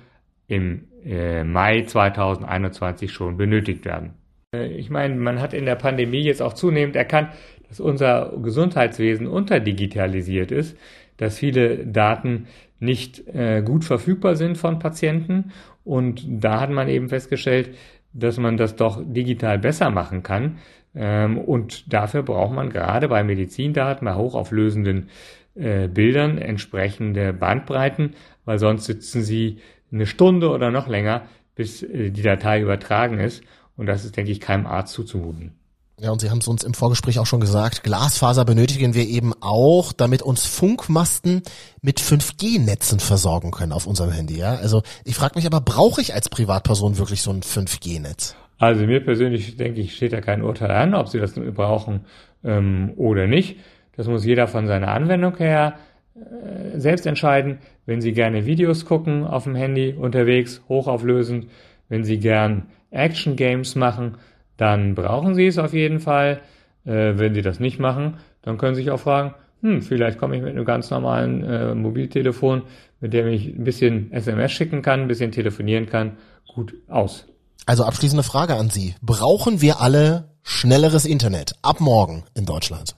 im 0.48 0.86
äh, 1.06 1.44
Mai 1.44 1.84
2021 1.84 3.12
schon 3.12 3.38
benötigt 3.38 3.86
werden. 3.86 4.14
Äh, 4.54 4.68
ich 4.68 4.90
meine, 4.90 5.16
man 5.16 5.40
hat 5.40 5.54
in 5.54 5.66
der 5.66 5.76
Pandemie 5.76 6.24
jetzt 6.24 6.42
auch 6.42 6.54
zunehmend 6.54 6.96
erkannt, 6.96 7.30
dass 7.70 7.80
unser 7.80 8.34
Gesundheitswesen 8.42 9.28
unterdigitalisiert 9.28 10.52
ist, 10.52 10.78
dass 11.18 11.38
viele 11.38 11.86
Daten 11.86 12.48
nicht 12.80 13.28
äh, 13.28 13.62
gut 13.62 13.84
verfügbar 13.84 14.36
sind 14.36 14.58
von 14.58 14.80
Patienten. 14.80 15.52
Und 15.84 16.24
da 16.28 16.60
hat 16.60 16.70
man 16.70 16.90
eben 16.90 17.10
festgestellt, 17.10 17.76
dass 18.14 18.38
man 18.38 18.58
das 18.58 18.76
doch 18.76 19.02
digital 19.06 19.60
besser 19.60 19.90
machen 19.90 20.24
kann. 20.24 20.58
Ähm, 20.96 21.38
und 21.38 21.92
dafür 21.94 22.24
braucht 22.24 22.54
man 22.54 22.70
gerade 22.70 23.08
bei 23.08 23.24
Medizindaten, 23.24 24.06
bei 24.06 24.16
hochauflösenden 24.16 25.10
äh, 25.56 25.88
Bildern 25.88 26.38
entsprechende 26.38 27.34
Bandbreiten, 27.34 28.16
weil 28.46 28.60
sonst 28.60 28.86
sitzen 28.86 29.22
sie 29.24 29.60
eine 29.92 30.06
Stunde 30.06 30.50
oder 30.50 30.72
noch 30.72 30.88
länger, 30.88 31.24
bis 31.56 31.84
äh, 31.84 32.12
die 32.12 32.22
Datei 32.22 32.62
übertragen 32.62 33.20
ist. 33.20 33.44
Und 33.76 33.86
das 33.86 34.06
ist, 34.06 34.18
denke 34.18 34.32
ich, 34.32 34.40
keinem 34.40 34.66
Arzt 34.66 34.94
zuzumuten. 34.94 35.54
Ja, 36.00 36.12
und 36.12 36.22
Sie 36.22 36.30
haben 36.30 36.38
es 36.38 36.48
uns 36.48 36.64
im 36.64 36.76
Vorgespräch 36.76 37.18
auch 37.18 37.26
schon 37.26 37.40
gesagt, 37.40 37.84
Glasfaser 37.84 38.46
benötigen 38.46 38.94
wir 38.94 39.08
eben 39.08 39.34
auch, 39.42 39.94
damit 39.94 40.22
uns 40.22 40.46
Funkmasten 40.46 41.42
mit 41.82 42.00
5G-Netzen 42.00 43.00
versorgen 43.00 43.50
können 43.50 43.72
auf 43.72 43.88
unserem 43.88 44.12
Handy. 44.12 44.38
Ja? 44.38 44.58
Also 44.58 44.84
ich 45.06 45.16
frage 45.16 45.34
mich 45.36 45.48
aber, 45.48 45.60
brauche 45.60 46.00
ich 46.00 46.14
als 46.14 46.30
Privatperson 46.30 47.00
wirklich 47.00 47.24
so 47.24 47.32
ein 47.32 47.42
5G-Netz? 47.42 48.36
Also 48.60 48.86
mir 48.86 49.04
persönlich, 49.04 49.58
denke 49.58 49.82
ich, 49.82 49.96
steht 49.96 50.14
da 50.14 50.22
kein 50.22 50.44
Urteil 50.44 50.70
an, 50.70 50.94
ob 50.94 51.08
Sie 51.08 51.18
das 51.18 51.34
brauchen 51.34 52.02
ähm, 52.44 52.94
oder 52.96 53.26
nicht. 53.26 53.58
Das 53.96 54.08
muss 54.08 54.24
jeder 54.24 54.48
von 54.48 54.68
seiner 54.68 54.90
Anwendung 54.90 55.36
her 55.38 55.80
äh, 56.14 56.80
selbst 56.80 57.08
entscheiden. 57.08 57.58
Wenn 57.88 58.02
Sie 58.02 58.14
gerne 58.14 58.46
Videos 58.46 58.86
gucken 58.86 59.26
auf 59.26 59.46
dem 59.46 59.56
Handy 59.56 59.94
unterwegs, 59.94 60.62
hochauflösend, 60.70 61.48
wenn 61.90 62.04
Sie 62.04 62.20
gern 62.20 62.68
Action 62.92 63.36
Games 63.36 63.74
machen, 63.74 64.18
dann 64.58 64.96
brauchen 64.96 65.36
Sie 65.36 65.48
es 65.48 65.58
auf 65.58 65.74
jeden 65.74 66.00
Fall. 66.00 66.42
Äh, 66.86 67.18
wenn 67.18 67.34
Sie 67.34 67.42
das 67.42 67.60
nicht 67.60 67.80
machen, 67.80 68.18
dann 68.42 68.58
können 68.58 68.76
Sie 68.76 68.82
sich 68.82 68.92
auch 68.92 69.00
fragen, 69.00 69.34
hm, 69.62 69.82
vielleicht 69.82 70.20
komme 70.20 70.36
ich 70.36 70.42
mit 70.42 70.52
einem 70.52 70.66
ganz 70.66 70.90
normalen 70.90 71.44
äh, 71.44 71.76
Mobiltelefon, 71.76 72.64
mit 73.00 73.14
dem 73.14 73.28
ich 73.28 73.48
ein 73.48 73.64
bisschen 73.64 74.12
SMS 74.12 74.52
schicken 74.52 74.82
kann, 74.82 75.02
ein 75.02 75.08
bisschen 75.08 75.32
telefonieren 75.32 75.88
kann, 75.88 76.18
gut 76.54 76.76
aus. 76.88 77.28
Also 77.66 77.84
abschließende 77.84 78.24
Frage 78.24 78.56
an 78.56 78.70
Sie. 78.70 78.96
Brauchen 79.02 79.62
wir 79.62 79.82
alle 79.82 80.30
schnelleres 80.44 81.06
Internet 81.06 81.56
ab 81.62 81.82
morgen 81.82 82.24
in 82.34 82.46
Deutschland? 82.46 82.96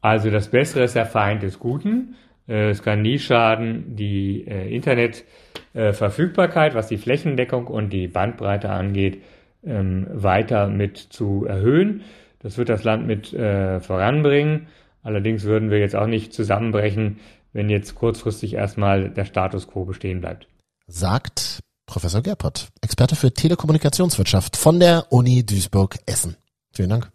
Also 0.00 0.30
das 0.30 0.48
Bessere 0.48 0.84
ist 0.84 0.94
der 0.94 1.06
Feind 1.06 1.42
des 1.42 1.58
Guten. 1.58 2.14
Äh, 2.46 2.70
es 2.70 2.82
kann 2.82 3.02
nie 3.02 3.18
schaden, 3.18 3.96
die 3.96 4.46
äh, 4.46 4.74
Internetverfügbarkeit, 4.74 6.74
was 6.74 6.88
die 6.88 6.98
Flächendeckung 6.98 7.66
und 7.66 7.90
die 7.90 8.08
Bandbreite 8.08 8.70
angeht, 8.70 9.22
ähm, 9.66 10.06
weiter 10.10 10.68
mit 10.68 10.98
zu 10.98 11.44
erhöhen. 11.46 12.02
Das 12.40 12.58
wird 12.58 12.68
das 12.68 12.84
Land 12.84 13.06
mit 13.06 13.32
äh, 13.32 13.80
voranbringen. 13.80 14.66
Allerdings 15.02 15.44
würden 15.44 15.70
wir 15.70 15.78
jetzt 15.78 15.96
auch 15.96 16.06
nicht 16.06 16.32
zusammenbrechen, 16.32 17.18
wenn 17.52 17.70
jetzt 17.70 17.94
kurzfristig 17.94 18.54
erstmal 18.54 19.10
der 19.10 19.24
Status 19.24 19.68
quo 19.68 19.84
bestehen 19.84 20.20
bleibt. 20.20 20.48
Sagt 20.86 21.60
Professor 21.86 22.22
Gerpert, 22.22 22.68
Experte 22.80 23.16
für 23.16 23.32
Telekommunikationswirtschaft 23.32 24.56
von 24.56 24.80
der 24.80 25.06
Uni 25.10 25.44
Duisburg-Essen. 25.44 26.36
Vielen 26.72 26.90
Dank. 26.90 27.10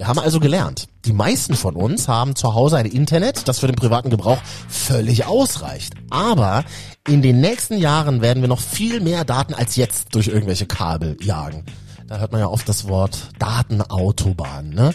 Wir 0.00 0.08
haben 0.08 0.18
also 0.18 0.40
gelernt, 0.40 0.88
die 1.04 1.12
meisten 1.12 1.54
von 1.54 1.76
uns 1.76 2.08
haben 2.08 2.34
zu 2.34 2.54
Hause 2.54 2.78
ein 2.78 2.86
Internet, 2.86 3.46
das 3.46 3.58
für 3.58 3.66
den 3.66 3.76
privaten 3.76 4.08
Gebrauch 4.08 4.38
völlig 4.66 5.26
ausreicht. 5.26 5.92
Aber 6.08 6.64
in 7.06 7.20
den 7.20 7.42
nächsten 7.42 7.76
Jahren 7.76 8.22
werden 8.22 8.42
wir 8.42 8.48
noch 8.48 8.60
viel 8.60 9.00
mehr 9.00 9.26
Daten 9.26 9.52
als 9.52 9.76
jetzt 9.76 10.14
durch 10.14 10.28
irgendwelche 10.28 10.64
Kabel 10.64 11.18
jagen. 11.20 11.66
Da 12.08 12.16
hört 12.16 12.32
man 12.32 12.40
ja 12.40 12.46
oft 12.46 12.66
das 12.66 12.88
Wort 12.88 13.28
Datenautobahn, 13.38 14.70
ne? 14.70 14.94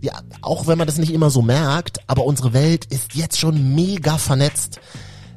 Ja, 0.00 0.14
auch 0.42 0.66
wenn 0.66 0.78
man 0.78 0.88
das 0.88 0.98
nicht 0.98 1.12
immer 1.12 1.30
so 1.30 1.42
merkt, 1.42 2.00
aber 2.08 2.24
unsere 2.24 2.52
Welt 2.52 2.86
ist 2.86 3.14
jetzt 3.14 3.38
schon 3.38 3.76
mega 3.76 4.18
vernetzt. 4.18 4.80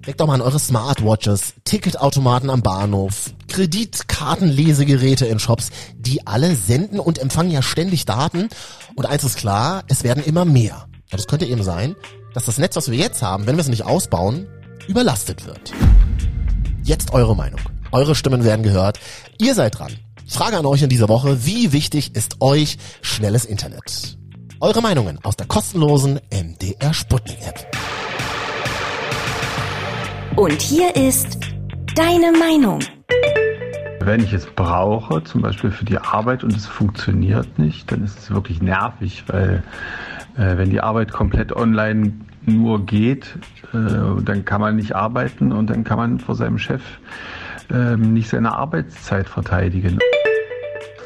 Denkt 0.06 0.20
doch 0.20 0.28
mal 0.28 0.34
an 0.34 0.42
eure 0.42 0.60
Smartwatches, 0.60 1.54
Ticketautomaten 1.64 2.50
am 2.50 2.62
Bahnhof, 2.62 3.32
Kreditkartenlesegeräte 3.48 5.26
in 5.26 5.40
Shops. 5.40 5.70
Die 5.96 6.28
alle 6.28 6.58
senden 6.58 7.00
und 7.00 7.20
empfangen 7.20 7.52
ja 7.52 7.62
ständig 7.62 8.06
Daten. 8.06 8.50
Und 8.96 9.06
eins 9.06 9.24
ist 9.24 9.38
klar, 9.38 9.84
es 9.88 10.04
werden 10.04 10.22
immer 10.22 10.44
mehr. 10.44 10.88
Und 11.14 11.20
es 11.20 11.28
könnte 11.28 11.46
eben 11.46 11.64
sein, 11.64 11.96
dass 12.34 12.46
das 12.46 12.58
Netz, 12.58 12.76
was 12.76 12.92
wir 12.92 12.98
jetzt 12.98 13.22
haben, 13.22 13.48
wenn 13.48 13.56
wir 13.56 13.62
es 13.62 13.70
nicht 13.70 13.86
ausbauen, 13.86 14.48
überlastet 14.88 15.46
wird. 15.46 15.72
Jetzt 16.84 17.14
eure 17.14 17.36
Meinung. 17.36 17.62
Eure 17.94 18.14
Stimmen 18.14 18.44
werden 18.44 18.64
gehört. 18.64 19.00
Ihr 19.40 19.56
seid 19.56 19.80
dran. 19.80 19.94
Frage 20.28 20.58
an 20.58 20.66
euch 20.66 20.82
in 20.82 20.90
dieser 20.90 21.08
Woche. 21.08 21.46
Wie 21.46 21.72
wichtig 21.72 22.14
ist 22.14 22.42
euch 22.42 22.78
schnelles 23.02 23.46
Internet? 23.46 24.18
Eure 24.60 24.82
Meinungen 24.82 25.20
aus 25.24 25.38
der 25.38 25.48
kostenlosen 25.48 26.20
MDR 26.30 26.94
Sputnik 26.94 27.38
App. 27.46 27.83
Und 30.36 30.62
hier 30.64 30.96
ist 30.96 31.38
deine 31.96 32.32
Meinung. 32.32 32.80
Wenn 34.00 34.24
ich 34.24 34.34
es 34.34 34.48
brauche, 34.48 35.24
zum 35.24 35.44
Beispiel 35.44 35.70
für 35.70 35.86
die 35.86 36.00
Arbeit 36.00 36.44
und 36.44 36.56
es 36.56 36.66
funktioniert 36.66 37.60
nicht, 37.60 37.92
dann 37.92 38.04
ist 38.04 38.18
es 38.18 38.32
wirklich 38.32 38.60
nervig, 38.60 39.24
weil 39.28 39.64
äh, 40.36 40.58
wenn 40.58 40.72
die 40.72 40.82
Arbeit 40.82 41.12
komplett 41.12 41.56
online 41.56 42.14
nur 42.48 42.84
geht, 42.86 43.38
äh, 43.74 44.24
dann 44.24 44.44
kann 44.44 44.60
man 44.60 44.76
nicht 44.76 44.96
arbeiten 44.96 45.52
und 45.52 45.70
dann 45.70 45.84
kann 45.84 45.98
man 45.98 46.20
vor 46.20 46.36
seinem 46.36 46.58
Chef 46.58 46.82
äh, 47.72 47.96
nicht 47.96 48.30
seine 48.30 48.54
Arbeitszeit 48.54 49.30
verteidigen. 49.30 50.00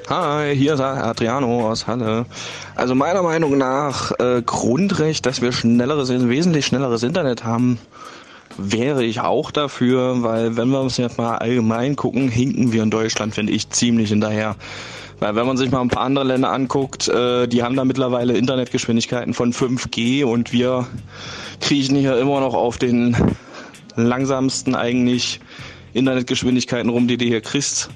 Hi, 0.10 0.56
hier 0.56 0.76
ist 0.76 0.80
Adriano 0.80 1.70
aus 1.70 1.86
Halle. 1.86 2.28
Also 2.76 2.96
meiner 2.96 3.24
Meinung 3.24 3.58
nach 3.58 4.14
äh, 4.20 4.42
Grundrecht, 4.42 5.26
dass 5.26 5.42
wir 5.42 5.52
schnelleres, 5.52 6.10
wesentlich 6.10 6.66
schnelleres 6.66 7.04
Internet 7.04 7.44
haben, 7.44 7.78
wäre 8.58 9.04
ich 9.04 9.22
auch 9.22 9.52
dafür, 9.52 10.24
weil 10.24 10.58
wenn 10.58 10.70
wir 10.70 10.82
uns 10.82 10.98
jetzt 10.98 11.18
mal 11.18 11.38
allgemein 11.38 11.96
gucken, 11.96 12.30
hinken 12.30 12.72
wir 12.72 12.84
in 12.84 12.92
Deutschland, 12.92 13.36
finde 13.36 13.54
ich, 13.54 13.70
ziemlich 13.70 14.10
hinterher. 14.10 14.56
Weil 15.20 15.36
wenn 15.36 15.48
man 15.48 15.58
sich 15.58 15.72
mal 15.72 15.82
ein 15.82 15.88
paar 15.88 16.04
andere 16.04 16.26
Länder 16.26 16.52
anguckt, 16.52 17.08
äh, 17.08 17.48
die 17.48 17.64
haben 17.64 17.76
da 17.76 17.86
mittlerweile 17.86 18.38
Internetgeschwindigkeiten 18.38 19.34
von 19.34 19.52
5G 19.52 20.24
und 20.24 20.54
wir 20.54 20.86
kriechen 21.60 21.96
hier 21.96 22.18
immer 22.20 22.40
noch 22.40 22.54
auf 22.54 22.78
den 22.78 23.16
langsamsten 23.96 24.76
eigentlich 24.76 25.40
Internetgeschwindigkeiten 25.94 26.90
rum, 26.90 27.08
die 27.08 27.18
du 27.18 27.26
hier 27.26 27.42
kriegst. 27.42 27.90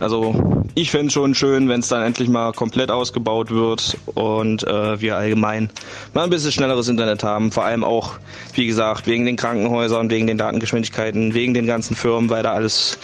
Also 0.00 0.62
ich 0.74 0.90
fände 0.90 1.08
es 1.08 1.12
schon 1.12 1.34
schön, 1.34 1.68
wenn 1.68 1.80
es 1.80 1.88
dann 1.88 2.02
endlich 2.02 2.28
mal 2.28 2.52
komplett 2.52 2.90
ausgebaut 2.90 3.50
wird 3.50 3.96
und 4.14 4.62
äh, 4.64 5.00
wir 5.00 5.16
allgemein 5.16 5.70
mal 6.14 6.24
ein 6.24 6.30
bisschen 6.30 6.52
schnelleres 6.52 6.88
Internet 6.88 7.24
haben. 7.24 7.50
Vor 7.50 7.64
allem 7.64 7.82
auch, 7.82 8.12
wie 8.54 8.66
gesagt, 8.66 9.06
wegen 9.06 9.26
den 9.26 9.36
Krankenhäusern, 9.36 10.10
wegen 10.10 10.26
den 10.26 10.38
Datengeschwindigkeiten, 10.38 11.34
wegen 11.34 11.52
den 11.54 11.66
ganzen 11.66 11.96
Firmen, 11.96 12.30
weil 12.30 12.42
da 12.42 12.52
alles 12.52 12.98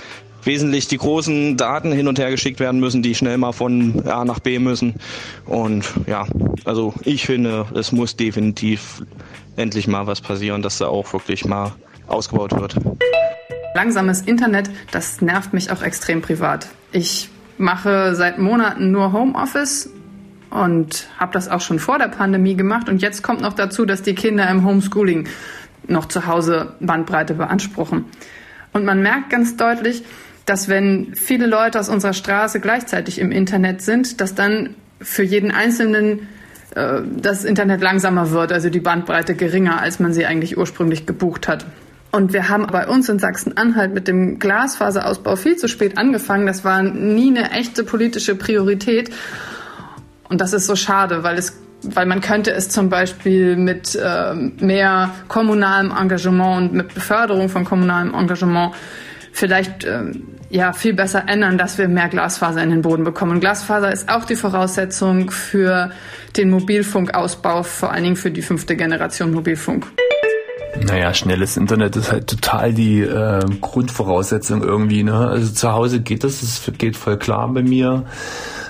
wesentlich 0.44 0.88
die 0.88 0.98
großen 0.98 1.56
Daten 1.56 1.90
hin 1.92 2.06
und 2.06 2.18
her 2.18 2.30
geschickt 2.30 2.60
werden 2.60 2.78
müssen, 2.78 3.02
die 3.02 3.14
schnell 3.14 3.38
mal 3.38 3.52
von 3.52 4.06
A 4.06 4.24
nach 4.24 4.38
B 4.38 4.58
müssen. 4.58 4.94
Und 5.46 5.84
ja, 6.06 6.26
also 6.64 6.94
ich 7.04 7.26
finde, 7.26 7.66
es 7.74 7.92
muss 7.92 8.16
definitiv 8.16 9.02
endlich 9.56 9.88
mal 9.88 10.06
was 10.06 10.20
passieren, 10.20 10.62
dass 10.62 10.78
da 10.78 10.88
auch 10.88 11.12
wirklich 11.12 11.44
mal 11.44 11.72
ausgebaut 12.06 12.52
wird. 12.58 12.76
Langsames 13.74 14.20
Internet, 14.20 14.70
das 14.92 15.20
nervt 15.20 15.52
mich 15.52 15.72
auch 15.72 15.82
extrem 15.82 16.22
privat. 16.22 16.68
Ich 16.92 17.28
mache 17.58 18.14
seit 18.14 18.38
Monaten 18.38 18.92
nur 18.92 19.12
Homeoffice 19.12 19.90
und 20.50 21.08
habe 21.18 21.32
das 21.32 21.48
auch 21.48 21.60
schon 21.60 21.80
vor 21.80 21.98
der 21.98 22.06
Pandemie 22.06 22.54
gemacht. 22.54 22.88
Und 22.88 23.02
jetzt 23.02 23.24
kommt 23.24 23.40
noch 23.40 23.54
dazu, 23.54 23.84
dass 23.84 24.02
die 24.02 24.14
Kinder 24.14 24.48
im 24.48 24.64
Homeschooling 24.64 25.26
noch 25.88 26.06
zu 26.06 26.26
Hause 26.26 26.74
Bandbreite 26.78 27.34
beanspruchen. 27.34 28.04
Und 28.72 28.84
man 28.84 29.02
merkt 29.02 29.30
ganz 29.30 29.56
deutlich, 29.56 30.04
dass 30.46 30.68
wenn 30.68 31.16
viele 31.16 31.46
Leute 31.46 31.80
aus 31.80 31.88
unserer 31.88 32.12
Straße 32.12 32.60
gleichzeitig 32.60 33.18
im 33.18 33.32
Internet 33.32 33.82
sind, 33.82 34.20
dass 34.20 34.36
dann 34.36 34.76
für 35.00 35.24
jeden 35.24 35.50
Einzelnen 35.50 36.28
äh, 36.76 37.00
das 37.16 37.44
Internet 37.44 37.80
langsamer 37.80 38.30
wird, 38.30 38.52
also 38.52 38.70
die 38.70 38.80
Bandbreite 38.80 39.34
geringer, 39.34 39.80
als 39.80 39.98
man 39.98 40.12
sie 40.12 40.26
eigentlich 40.26 40.56
ursprünglich 40.56 41.06
gebucht 41.06 41.48
hat. 41.48 41.66
Und 42.14 42.32
wir 42.32 42.48
haben 42.48 42.68
bei 42.68 42.86
uns 42.86 43.08
in 43.08 43.18
Sachsen-Anhalt 43.18 43.92
mit 43.92 44.06
dem 44.06 44.38
Glasfaserausbau 44.38 45.34
viel 45.34 45.56
zu 45.56 45.66
spät 45.66 45.98
angefangen. 45.98 46.46
Das 46.46 46.64
war 46.64 46.80
nie 46.80 47.36
eine 47.36 47.50
echte 47.50 47.82
politische 47.82 48.36
Priorität. 48.36 49.10
Und 50.28 50.40
das 50.40 50.52
ist 50.52 50.66
so 50.66 50.76
schade, 50.76 51.24
weil 51.24 51.36
es 51.38 51.58
weil 51.82 52.06
man 52.06 52.22
könnte 52.22 52.50
es 52.50 52.70
zum 52.70 52.88
Beispiel 52.88 53.56
mit 53.56 53.94
äh, 53.94 54.32
mehr 54.32 55.10
kommunalem 55.28 55.90
Engagement 55.90 56.56
und 56.56 56.72
mit 56.72 56.94
Beförderung 56.94 57.50
von 57.50 57.66
kommunalem 57.66 58.14
Engagement 58.14 58.74
vielleicht 59.32 59.84
äh, 59.84 60.04
ja 60.48 60.72
viel 60.72 60.94
besser 60.94 61.24
ändern, 61.26 61.58
dass 61.58 61.76
wir 61.76 61.88
mehr 61.88 62.08
Glasfaser 62.08 62.62
in 62.62 62.70
den 62.70 62.80
Boden 62.80 63.04
bekommen. 63.04 63.32
Und 63.32 63.40
Glasfaser 63.40 63.92
ist 63.92 64.08
auch 64.08 64.24
die 64.24 64.36
Voraussetzung 64.36 65.30
für 65.30 65.90
den 66.38 66.48
Mobilfunkausbau, 66.48 67.64
vor 67.64 67.92
allen 67.92 68.04
Dingen 68.04 68.16
für 68.16 68.30
die 68.30 68.40
fünfte 68.40 68.76
Generation 68.76 69.32
Mobilfunk. 69.32 69.88
Naja, 70.82 71.14
schnelles 71.14 71.56
Internet 71.56 71.96
ist 71.96 72.10
halt 72.12 72.28
total 72.28 72.72
die 72.72 73.00
äh, 73.00 73.44
Grundvoraussetzung 73.60 74.62
irgendwie. 74.62 75.02
Ne? 75.02 75.14
Also 75.14 75.52
zu 75.52 75.72
Hause 75.72 76.00
geht 76.00 76.24
das, 76.24 76.42
es 76.42 76.70
geht 76.78 76.96
voll 76.96 77.18
klar 77.18 77.48
bei 77.48 77.62
mir. 77.62 78.04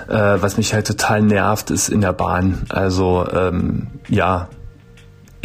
Äh, 0.07 0.13
was 0.13 0.57
mich 0.57 0.73
halt 0.73 0.87
total 0.87 1.21
nervt, 1.21 1.71
ist 1.71 1.89
in 1.89 2.01
der 2.01 2.13
Bahn. 2.13 2.65
Also 2.69 3.27
ähm, 3.31 3.87
ja, 4.07 4.49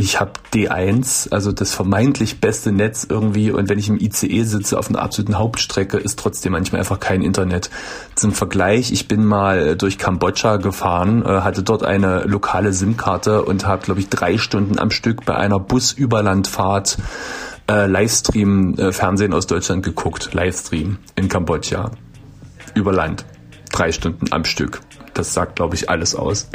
ich 0.00 0.18
habe 0.18 0.32
D1, 0.54 1.30
also 1.30 1.52
das 1.52 1.74
vermeintlich 1.74 2.40
beste 2.40 2.72
Netz 2.72 3.06
irgendwie 3.08 3.50
und 3.50 3.68
wenn 3.68 3.78
ich 3.78 3.90
im 3.90 3.98
ICE 3.98 4.44
sitze 4.44 4.78
auf 4.78 4.88
einer 4.88 5.02
absoluten 5.02 5.38
Hauptstrecke, 5.38 5.98
ist 5.98 6.18
trotzdem 6.18 6.52
manchmal 6.52 6.80
einfach 6.80 7.00
kein 7.00 7.20
Internet. 7.20 7.68
Zum 8.14 8.32
Vergleich, 8.32 8.92
ich 8.92 9.08
bin 9.08 9.26
mal 9.26 9.76
durch 9.76 9.98
Kambodscha 9.98 10.56
gefahren, 10.56 11.22
äh, 11.22 11.42
hatte 11.42 11.62
dort 11.62 11.84
eine 11.84 12.22
lokale 12.22 12.72
SIM-Karte 12.72 13.42
und 13.42 13.66
habe, 13.66 13.82
glaube 13.84 14.00
ich, 14.00 14.08
drei 14.08 14.38
Stunden 14.38 14.78
am 14.78 14.90
Stück 14.90 15.26
bei 15.26 15.34
einer 15.34 15.58
Busüberlandfahrt 15.58 16.96
äh, 17.68 17.86
Livestream 17.86 18.76
äh, 18.78 18.92
Fernsehen 18.92 19.34
aus 19.34 19.46
Deutschland 19.46 19.82
geguckt, 19.82 20.32
Livestream 20.32 20.98
in 21.14 21.28
Kambodscha. 21.28 21.90
Über 22.74 22.92
Land. 22.92 23.26
Drei 23.70 23.92
Stunden 23.92 24.32
am 24.32 24.46
Stück. 24.46 24.80
Das 25.12 25.34
sagt, 25.34 25.56
glaube 25.56 25.74
ich, 25.74 25.90
alles 25.90 26.14
aus. 26.14 26.48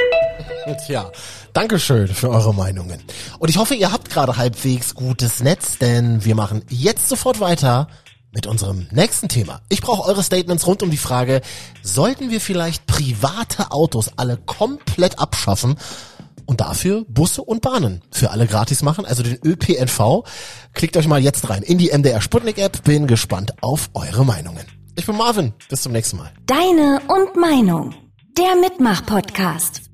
Tja, 0.86 1.12
Dankeschön 1.56 2.08
für 2.08 2.28
eure 2.28 2.52
Meinungen. 2.52 3.02
Und 3.38 3.48
ich 3.48 3.56
hoffe, 3.56 3.74
ihr 3.74 3.90
habt 3.90 4.10
gerade 4.10 4.36
halbwegs 4.36 4.94
gutes 4.94 5.42
Netz, 5.42 5.78
denn 5.78 6.22
wir 6.22 6.34
machen 6.34 6.62
jetzt 6.68 7.08
sofort 7.08 7.40
weiter 7.40 7.88
mit 8.30 8.46
unserem 8.46 8.86
nächsten 8.90 9.30
Thema. 9.30 9.62
Ich 9.70 9.80
brauche 9.80 10.06
eure 10.06 10.22
Statements 10.22 10.66
rund 10.66 10.82
um 10.82 10.90
die 10.90 10.98
Frage, 10.98 11.40
sollten 11.80 12.28
wir 12.28 12.42
vielleicht 12.42 12.86
private 12.86 13.70
Autos 13.70 14.10
alle 14.18 14.36
komplett 14.36 15.18
abschaffen 15.18 15.76
und 16.44 16.60
dafür 16.60 17.06
Busse 17.08 17.40
und 17.40 17.62
Bahnen 17.62 18.02
für 18.10 18.32
alle 18.32 18.46
gratis 18.46 18.82
machen, 18.82 19.06
also 19.06 19.22
den 19.22 19.38
ÖPNV? 19.42 20.24
Klickt 20.74 20.98
euch 20.98 21.08
mal 21.08 21.22
jetzt 21.22 21.48
rein 21.48 21.62
in 21.62 21.78
die 21.78 21.88
MDR 21.88 22.20
Sputnik 22.20 22.58
App, 22.58 22.84
bin 22.84 23.06
gespannt 23.06 23.54
auf 23.62 23.88
eure 23.94 24.26
Meinungen. 24.26 24.66
Ich 24.94 25.06
bin 25.06 25.16
Marvin, 25.16 25.54
bis 25.70 25.80
zum 25.80 25.92
nächsten 25.92 26.18
Mal. 26.18 26.30
Deine 26.44 27.00
und 27.08 27.34
Meinung, 27.40 27.94
der 28.36 28.56
Mitmach-Podcast. 28.60 29.85